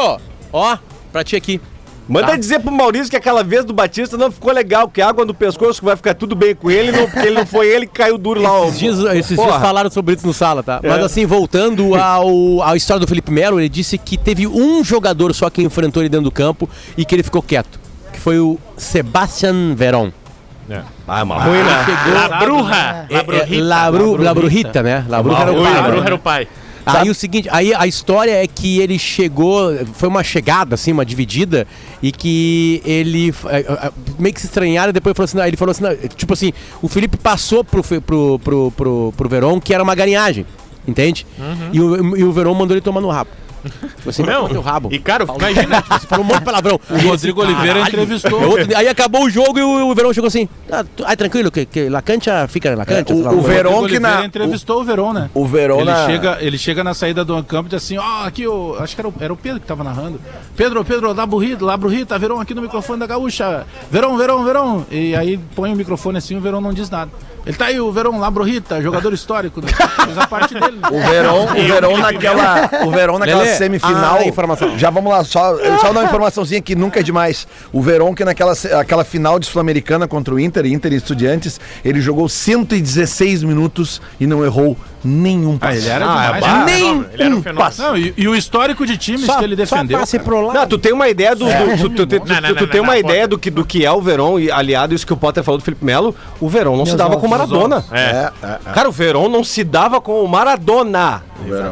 [0.52, 0.78] ó,
[1.12, 1.60] pra ti aqui.
[2.08, 2.36] Manda Tá.
[2.36, 5.78] dizer pro Maurício que aquela vez do Batista não ficou legal, que água no pescoço
[5.80, 8.16] que vai ficar tudo bem com ele, não, porque ele não foi ele que caiu
[8.16, 8.50] duro lá.
[8.60, 8.64] ó.
[8.68, 10.80] Esses dias, esses dias falaram sobre isso no sala, tá?
[10.82, 15.34] Mas assim, voltando ao, à história do Felipe Melo, ele disse que teve um jogador
[15.34, 17.78] só que enfrentou ele dentro do campo e que ele ficou quieto.
[18.10, 20.10] Que foi o Sebastian Veron.
[21.08, 21.84] Ah, mas ruim, né?
[22.12, 23.06] La Bruja.
[23.10, 25.04] É, é, La, Bru- La Brujita, né?
[25.08, 25.72] La Bruja era o pai.
[25.74, 25.82] La?
[25.88, 26.48] Bruja era o pai.
[26.86, 31.04] Aí o seguinte, aí a história é que ele chegou, foi uma chegada, assim, uma
[31.04, 31.66] dividida,
[32.02, 35.70] e que ele eh, eh, meio que se estranharam, e depois falou assim, ele falou
[35.72, 35.84] assim,
[36.16, 36.50] tipo assim,
[36.80, 40.46] o Felipe passou pro, pro, pro, pro, pro Verón que era uma garinhagem,
[40.86, 41.26] entende?
[41.74, 43.28] E, o, e o Verón mandou ele tomar no rabo.
[44.04, 44.88] Você Não, teu rabo.
[44.92, 46.80] e cara, imagina, Você falou um monte de palavrão.
[46.90, 48.40] O Rodrigo Oliveira entrevistou.
[48.42, 50.48] Eu outro- aí acabou o jogo e o, o Verão chegou assim.
[50.70, 53.14] Ah, tu- ai, tranquilo, que, que Lacantia fica na Lacantia.
[53.14, 55.30] É, o- o Verón Rodrigo que Oliveira na- entrevistou o Verón, né?
[55.34, 58.24] O Verón Ele na- chega, ele chega na saída do campo e diz assim, ó,
[58.26, 58.76] aqui o.
[58.78, 60.20] Acho que era o, era o Pedro que tava narrando.
[60.56, 63.66] Pedro, Pedro, lá burrito, lá burrita, Verão aqui no microfone da gaúcha.
[63.90, 64.86] Verão, Verão, Verão.
[64.90, 67.10] E aí põe o microfone assim, o Verão não diz nada.
[67.46, 69.60] Ele tá aí, o Verão Labrorita, jogador histórico.
[69.62, 69.68] né?
[70.04, 70.76] Fez a parte dele.
[70.82, 70.88] né?
[70.90, 74.16] O Verão, o Verão naquela, o Verão naquela Lelê, semifinal.
[74.18, 74.78] ah, informação.
[74.78, 77.46] Já vamos lá, só, só dar uma informaçãozinha que nunca é demais.
[77.72, 82.00] O Verão que naquela aquela final de Sul-Americana contra o Inter, Inter e Estudiantes, ele
[82.00, 85.78] jogou 116 minutos e não errou nenhum Ah, passe.
[85.78, 86.44] ele era Ah, demais.
[86.44, 86.64] é né?
[86.66, 87.54] Nem Ele era um fenômeno.
[87.56, 87.80] passe.
[87.80, 89.96] Não, e, e o histórico de times Só, que ele defendeu.
[89.98, 90.58] Só passe pro lado.
[90.58, 91.44] Não, tu tem uma ideia do.
[91.46, 92.06] do-
[92.54, 95.12] tu, tem uma ideia do que, do que é o Verón, e aliado isso que
[95.12, 96.14] o Potter falou do Felipe Melo.
[96.40, 97.84] O Verón não se dava com o Maradona.
[97.92, 98.30] É.
[98.74, 101.22] Cara, o Verón não se dava com o Maradona.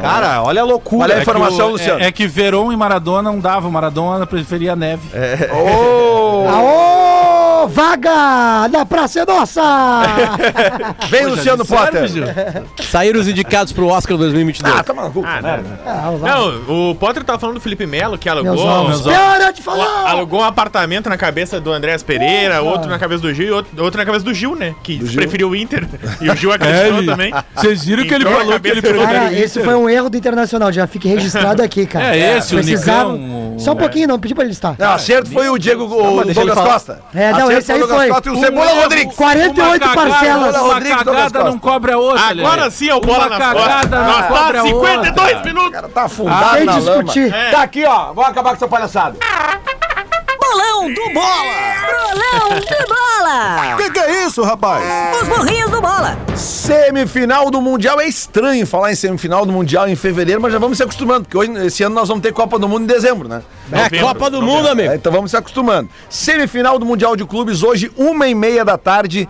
[0.01, 1.03] Cara, olha a loucura.
[1.03, 1.99] Olha a É informação, o- Luciano.
[2.01, 3.69] É, é que Verón e Maradona não davam.
[3.69, 5.03] Maradona preferia a neve.
[5.51, 6.47] Aô,
[7.65, 9.61] vaga da Praça é Nossa!
[11.09, 12.63] Vem, Luciano Sério, Potter.
[12.85, 14.75] Saíram os indicados pro Oscar 2022.
[14.75, 15.23] Ah, tá maluco.
[15.25, 15.63] Ah, não.
[15.85, 16.11] Ah.
[16.67, 18.87] Não, o Potter tava falando do Felipe Melo, que alugou.
[18.87, 20.09] Meus Para de falar!
[20.09, 23.83] Alugou um apartamento na cabeça do Andréas Pereira, outro na cabeça do Gil e outro,
[23.83, 24.75] outro na cabeça do Gil, né?
[24.83, 25.87] Que preferiu o Inter.
[26.21, 27.33] E o Gil acreditou É, também.
[27.55, 30.71] Vocês viram que ele falou que ele prefere Cara, esse foi um erro do Internacional,
[30.71, 32.15] já fique registrado aqui, cara.
[32.15, 34.75] É esse, o Precisava- Nicão, o- Só um pouquinho, não, pedi pra ele listar.
[34.77, 35.87] Não, acerto foi o Diego, o
[36.33, 36.53] Douglas.
[36.53, 37.01] Costa.
[37.13, 38.09] É, não, Acerto esse aí o Douglas foi.
[38.09, 38.81] Costa e o Cebola.
[38.81, 39.15] Rodrigues.
[39.15, 40.55] 48 Uma cagada, parcelas.
[40.57, 42.23] Uma cagada não cobre a outra.
[42.29, 43.89] Agora sim é o bola nas costas.
[43.89, 45.43] Nós tá a 52 outra.
[45.43, 45.71] minutos.
[45.71, 47.03] cara tá afundado Sem na lama.
[47.03, 47.31] discutir.
[47.51, 48.05] Tá aqui, ó.
[48.13, 49.17] Vamos acabar com essa palhaçada.
[50.57, 51.43] Bolão do Bola!
[51.85, 53.77] Bolão do Bola!
[53.77, 54.83] Que que é isso, rapaz?
[55.21, 56.17] Os burrinhos do Bola!
[56.35, 57.99] Semifinal do Mundial.
[57.99, 61.37] É estranho falar em semifinal do Mundial em fevereiro, mas já vamos se acostumando, porque
[61.37, 63.43] hoje, esse ano nós vamos ter Copa do Mundo em dezembro, né?
[63.71, 64.55] É Novembro, Copa do novembro.
[64.55, 64.91] Mundo, amigo.
[64.91, 65.89] É, então vamos se acostumando.
[66.09, 69.29] Semifinal do Mundial de Clubes, hoje, uma e meia da tarde.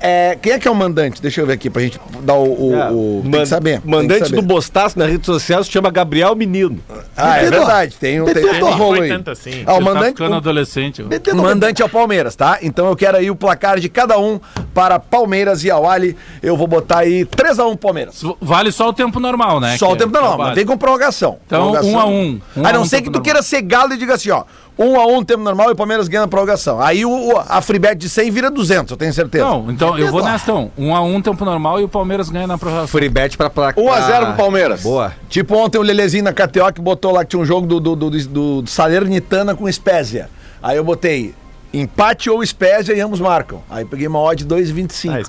[0.00, 1.20] É, quem é que é o mandante?
[1.20, 2.44] Deixa eu ver aqui pra gente dar o.
[2.44, 3.70] o, o- tem Man- que saber.
[3.72, 4.36] tem que Mandante saber.
[4.36, 6.78] do Bostaço na rede social se chama Gabriel Menino.
[7.16, 7.96] Ah, é verdade.
[7.98, 9.10] Tem um, tem, tem um rolo aí.
[9.26, 9.62] assim.
[9.66, 11.02] Ah, o tá mandante, ficando adolescente.
[11.02, 12.58] o mandante é o Palmeiras, tá?
[12.62, 14.40] Então eu quero aí o placar de cada um
[14.72, 16.16] para Palmeiras e Awali.
[16.42, 18.22] Eu vou botar aí 3x1 Palmeiras.
[18.40, 19.76] Vale só o tempo normal, né?
[19.78, 21.38] Só Que o tempo é- não, que é mas o vem com prorrogação.
[21.46, 21.90] Então, Prorrogação.
[21.92, 22.40] um a um.
[22.56, 23.24] Um a a não um ser tempo que tu normal.
[23.24, 24.44] queira ser galo e diga assim, ó.
[24.78, 26.80] Um a um, tempo normal e o Palmeiras ganha na prorrogação.
[26.80, 29.44] Aí o, o- a freebet de 100 vira 200, eu tenho certeza.
[29.44, 30.70] Não, então eu vou nessa então.
[30.78, 32.88] Um a um tempo normal e o Palmeiras ganha na prorrogação.
[32.88, 33.82] Free bet pra placar.
[33.82, 34.82] 1 a 0 pro Palmeiras.
[34.82, 35.12] Boa.
[35.28, 37.96] Tipo ontem o Lelezinho na KTO que botou lá que tinha um jogo do, do,
[37.96, 40.28] do, do, do Salernitana com Spezia.
[40.62, 41.34] Aí eu botei
[41.72, 43.60] empate ou Spezia e ambos marcam.
[43.68, 45.12] Aí peguei uma odd 2,25.
[45.14, 45.20] Ah,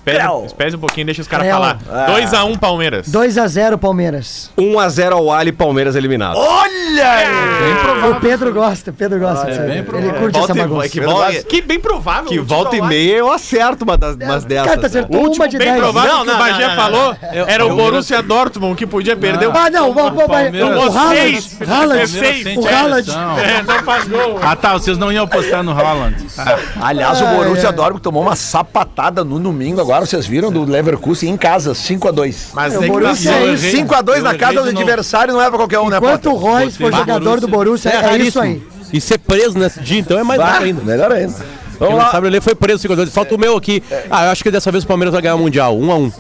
[0.45, 1.55] espere um pouquinho, deixa os caras Creu.
[1.55, 1.77] falar.
[1.89, 2.07] Ah.
[2.11, 3.07] 2x1 Palmeiras.
[3.09, 4.51] 2x0 Palmeiras.
[4.57, 6.37] 1x0 ao Ali, Palmeiras eliminado.
[6.37, 6.69] Olha!
[7.11, 7.27] aí!
[7.27, 8.11] Bem provável.
[8.11, 9.67] O Pedro gosta, o Pedro gosta disso aí.
[9.67, 10.13] bem Ele provável.
[10.19, 10.89] curte essa Volta e- bagunça.
[10.89, 12.25] que volta- Que bem provável.
[12.25, 14.65] Que o volta e meia eu acerto uma das, umas dessas.
[14.65, 14.87] Cara, tá né?
[14.87, 15.79] acertou O último uma de bem 10.
[15.81, 18.75] provável Não, que o não, Bagé não, não, falou Eu- era o eu- Borussia Dortmund
[18.75, 22.67] que podia perder o Ah, não, vamos, Palmeiras- o, o Tomou Haaland, seis, Haaland, o
[22.67, 23.11] a Haaland.
[23.11, 24.39] É, não faz gol.
[24.41, 26.15] Ah tá, vocês não iam apostar no Haaland.
[26.81, 27.71] Aliás, o Borussia.
[27.71, 32.49] Dortmund tomou uma sapatada no domingo agora, vocês viram, do Leverkusen em casa, 5x2.
[32.53, 33.65] Mas É, o é Borussia tá- é isso.
[33.65, 33.83] errei.
[33.83, 36.35] 5x2 na casa do adversário não é pra qualquer um, né, Enquanto o?
[36.35, 38.61] Royce for Botei jogador do Borussia, é, isso aí.
[38.91, 40.81] E ser preso nesse dia, então, é mais Bah, ainda.
[40.83, 41.33] melhor ainda.
[41.33, 42.11] Quem Vamos não lá.
[42.11, 43.81] sabe, ele foi preso 5 2 Falta o meu aqui.
[44.11, 45.77] Ah, eu acho que dessa vez o Palmeiras vai ganhar o Mundial.
[45.77, 46.11] 1 a 1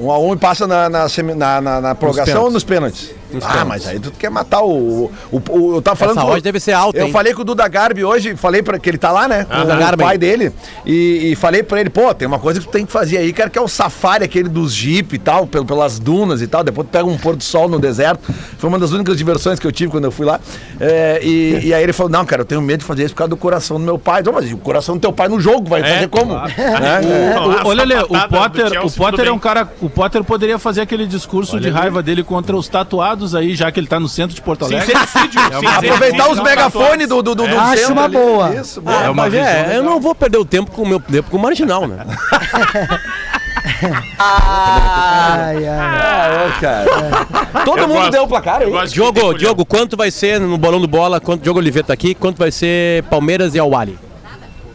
[0.00, 2.46] Um a um e passa na, na, na, na, na prorrogação pênaltis.
[2.46, 3.10] ou nos pênaltis?
[3.42, 5.10] Ah, mas aí tu quer matar o.
[5.30, 7.12] o, o- eu tava falando Essa com- deve ser alta, Eu hein?
[7.12, 9.44] falei com o Duda Garbi hoje, falei para que ele tá lá, né?
[9.44, 10.02] Com Duda o Garbi.
[10.04, 10.52] pai dele.
[10.86, 13.32] E, e falei pra ele, pô, tem uma coisa que tu tem que fazer aí,
[13.32, 16.62] cara, que é o safari aquele dos Jeep e tal, pelo, pelas dunas e tal.
[16.64, 18.32] Depois tu pega um pôr do sol no deserto.
[18.58, 20.40] Foi uma das únicas diversões que eu tive quando eu fui lá.
[20.80, 23.18] É, e, e aí ele falou: não, cara, eu tenho medo de fazer isso por
[23.18, 24.20] causa do coração do meu pai.
[24.20, 26.34] Então, mas e o coração do teu pai no jogo, vai fazer como?
[26.34, 26.54] Né?
[26.78, 27.38] É.
[27.38, 29.68] O- Olha ali, o Potter, o Potter é um cara.
[29.80, 33.78] O Potter poderia fazer aquele discurso de raiva dele contra os tatuados aí, já que
[33.80, 34.84] ele tá no centro de Porto Alegre.
[34.86, 35.40] Sincericídio.
[35.52, 38.12] É uma- Aproveitar os megafones do, do, do, do Acho centro uma ali.
[38.16, 38.54] boa.
[38.54, 38.96] Isso, boa.
[39.02, 39.72] É uma Mas é, legal.
[39.76, 41.98] eu não vou perder o tempo com o meu tempo com o marginal, né?
[44.18, 45.68] Ai, ai.
[45.68, 47.64] Ah, ô, cara.
[47.64, 48.10] Todo Eu mundo gosto.
[48.12, 48.88] deu o placar aí.
[48.88, 49.34] Diogo.
[49.34, 51.20] Diogo, quanto vai ser no bolão do bola?
[51.20, 53.98] Quanto, Diogo Oliveira tá aqui, quanto vai ser Palmeiras e Awali?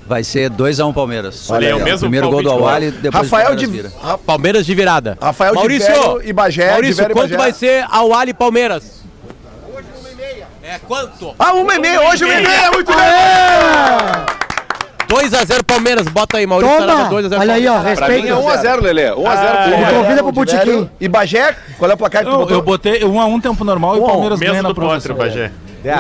[0.06, 1.49] Vai ser 2x1 Palmeiras.
[1.49, 2.51] Olha aí, é o mesmo Primeiro gol do.
[2.51, 4.04] Awali, depois Rafael de, Palmeiras vira.
[4.12, 5.18] Ra- Palmeiras de virada.
[5.22, 6.66] Rafael Maurício, de Vério e Bagé.
[6.66, 7.38] de Maurício, e quanto Bagé.
[7.38, 9.04] vai ser Awali e Palmeiras?
[10.62, 11.34] É quanto?
[11.39, 13.04] Ah, uma e meia, hoje uma e meia, muito bem!
[15.08, 16.88] 2x0 Palmeiras, bota aí, Maurício Toma!
[16.88, 17.99] Sarada, 2x0 Olha aí, ó, Palmeiras.
[17.99, 18.41] Pra mim é respeita.
[18.78, 19.10] 1x0, Lelê.
[19.12, 20.66] 1x0 Ah, Me pro convida pro de botequim.
[20.66, 20.91] velho.
[20.99, 22.58] E Bagé, qual é o placar que tu Eu, botou?
[22.58, 24.70] eu botei um a um tempo normal e o Um um, Palmeiras ganha Mesmo na
[24.70, 25.16] do Potter, prorrogação.
[25.16, 25.51] Bagé.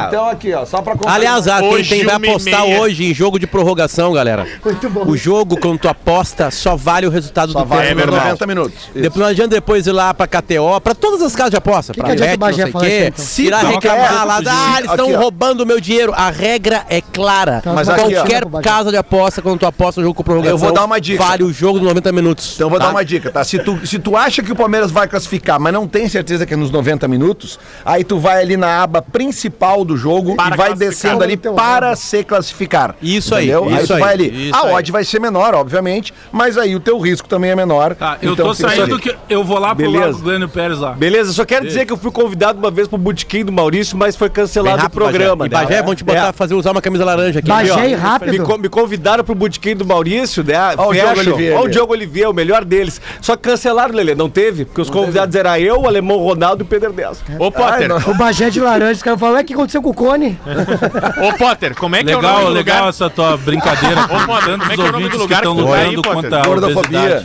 [0.07, 1.15] Então aqui, ó, só pra confirmar.
[1.15, 4.47] Aliás, ah, quem, quem vai apostar hoje em jogo de prorrogação, galera.
[4.63, 5.05] Muito bom.
[5.07, 8.25] O jogo, quando tu aposta, só vale o resultado só do vai tempo por normal.
[8.27, 8.89] 90 minutos.
[8.93, 11.99] Depois não adianta depois ir lá pra KTO, pra todas as casas de aposta, Que
[12.01, 13.05] pra Bet, não sei o quê.
[13.07, 13.25] então?
[13.25, 16.13] Se Irá tu reclamar quer- lá, ah, eles estão roubando o meu dinheiro.
[16.15, 17.61] A regra é clara.
[17.61, 18.13] Tá, Mas mas aqui.
[18.13, 20.99] Qualquer casa de aposta, quando tu aposta no jogo com prorrogação, Eu vou dar uma
[20.99, 21.23] dica.
[21.23, 22.53] vale o jogo de 90 minutos.
[22.55, 22.85] Então eu vou tá?
[22.85, 23.43] dar uma dica, tá?
[23.43, 26.53] Se tu, se tu acha que o Palmeiras vai classificar, mas não tem certeza que
[26.53, 30.57] é nos 90 minutos, aí tu vai ali na aba principal do jogo Para e
[30.57, 32.95] vai descendo ali Então, para se classificar.
[33.01, 33.71] Isso aí, entendeu?
[33.77, 34.49] isso tu aí, vai ali.
[34.49, 34.73] isso A aí.
[34.73, 37.95] odd vai ser menor, obviamente, mas aí o teu risco também é menor.
[37.95, 40.05] Tá, eu Então tô fica saindo que eu vou lá pro Beleza.
[40.05, 40.91] Largo Glênio Pérez lá.
[40.91, 44.15] Beleza, só quero dizer que eu fui convidado uma vez pro botequim do Maurício, mas
[44.15, 45.35] foi cancelado o rápido, programa.
[45.47, 45.47] Bagé.
[45.47, 45.81] E Bagé, né?
[45.83, 46.31] vão te botar, É.
[46.33, 47.47] fazer, usar uma camisa laranja aqui.
[47.47, 47.97] Bagé Aqui, ó.
[47.97, 48.31] rápido.
[48.31, 50.55] Me, co- me convidaram pro botequim do Maurício, né?
[50.77, 51.19] Ó o Diogo.
[51.19, 51.67] Oliveira Ó o.
[51.69, 52.99] Diogo Oliveira, o melhor deles.
[53.21, 54.65] Só que cancelaram, Lelê, não teve?
[54.65, 57.23] Porque os convidados eram eu, o Alemão Ronaldo e o Pedro Ernesto.
[57.39, 57.89] Ô, Potter.
[58.09, 60.39] O Bagé de laranja, os caras falam, ué, o que aconteceu com o Cone?
[61.23, 62.89] ô, Potter, como é que é o Legal, nome do legal lugar?
[62.89, 64.01] essa tua brincadeira.
[64.03, 65.95] Ô, Potter, como é que é o nome do lugar que estão tu vai aí,
[65.95, 67.23] contra a Gordofobia.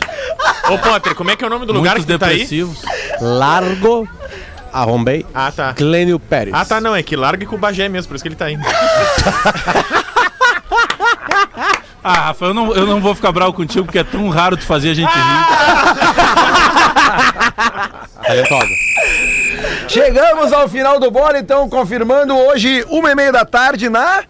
[0.69, 2.33] Ô, Potter, como é que é o nome do lugar Muitos que tu tá aí?
[2.39, 2.81] depressivos.
[3.21, 4.07] Largo,
[4.71, 5.73] arrombei, Ah, tá.
[5.73, 6.53] Clênio Pérez.
[6.53, 8.49] Ah, tá, não, é que largue com o Bagé mesmo, por isso que ele tá
[8.49, 8.63] indo.
[12.01, 14.63] Ah, Rafa, eu não, eu não vou ficar bravo contigo porque é tão raro tu
[14.63, 15.13] fazer a gente rir.
[18.29, 18.67] Talentosa.
[19.87, 24.23] Chegamos ao final do bola, então, confirmando hoje, uma e meia da tarde na.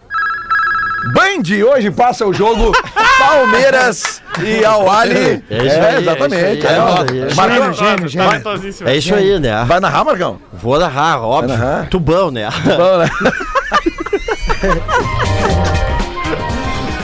[1.14, 2.72] Band, hoje passa o jogo
[3.18, 5.42] Palmeiras e Al Ali.
[5.50, 6.44] É isso aí, exatamente.
[6.44, 6.74] é isso aí.
[6.74, 6.96] É, ó.
[6.96, 7.34] É aí.
[7.34, 8.42] Marcão, Gênio, gênio.
[8.86, 9.64] É isso aí, né?
[9.66, 10.38] Vai narrar, Marcão?
[10.52, 11.56] Vou narrar, óbvio.
[11.56, 11.88] Vai narrar?
[11.88, 12.48] Tubão, né?
[12.64, 13.10] Bom, né?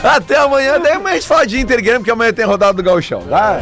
[0.16, 2.82] Até amanhã, daí amanhã a gente fala de Inter Grêmio, porque amanhã tem rodada do
[2.82, 3.60] Gauchão, tá?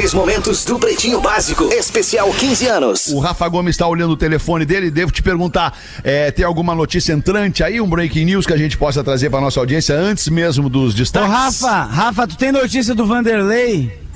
[0.00, 1.64] Melhores momentos do Pretinho Básico.
[1.64, 3.06] Especial 15 anos.
[3.08, 4.90] O Rafa Gomes está olhando o telefone dele.
[4.90, 8.78] Devo te perguntar: é, tem alguma notícia entrante aí, um breaking news que a gente
[8.78, 11.30] possa trazer para nossa audiência antes mesmo dos Ô, destaques?
[11.30, 14.09] Rafa, Rafa, tu tem notícia do Vanderlei?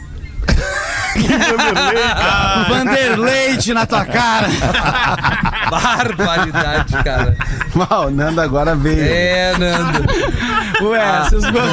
[2.67, 4.49] O Vanderlei na tua cara.
[5.71, 7.37] Barbaridade, cara.
[7.75, 9.03] Mal, o Nando agora veio.
[9.03, 10.05] É, Nando.
[10.83, 11.65] Ué, vocês gostam.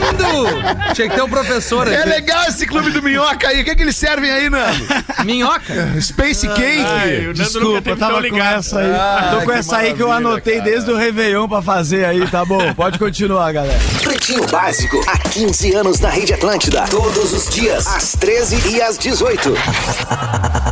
[0.00, 0.94] Nando!
[0.94, 1.96] Tinha que ter um professor aqui.
[1.96, 3.60] É legal esse clube do Minhoca aí.
[3.60, 4.86] O que, que eles servem aí, Nando?
[5.24, 6.00] Minhoca?
[6.00, 6.84] Space Cake.
[6.84, 8.58] Ai, Desculpa, eu tava com ligado.
[8.58, 8.90] essa aí.
[8.90, 10.70] Ah, Tô com essa aí que eu anotei cara.
[10.70, 12.72] desde o Réveillon pra fazer aí, tá bom?
[12.74, 13.78] Pode continuar, galera.
[14.02, 16.84] Pretinho Básico, há 15 anos na Rede Atlântida.
[16.90, 19.52] Todos os dias, às 13 e às 18.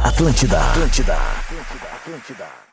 [0.05, 0.61] Atlântida.
[0.61, 1.14] Atlântida.
[1.14, 1.89] Atlântida.
[1.97, 2.66] Atlântida.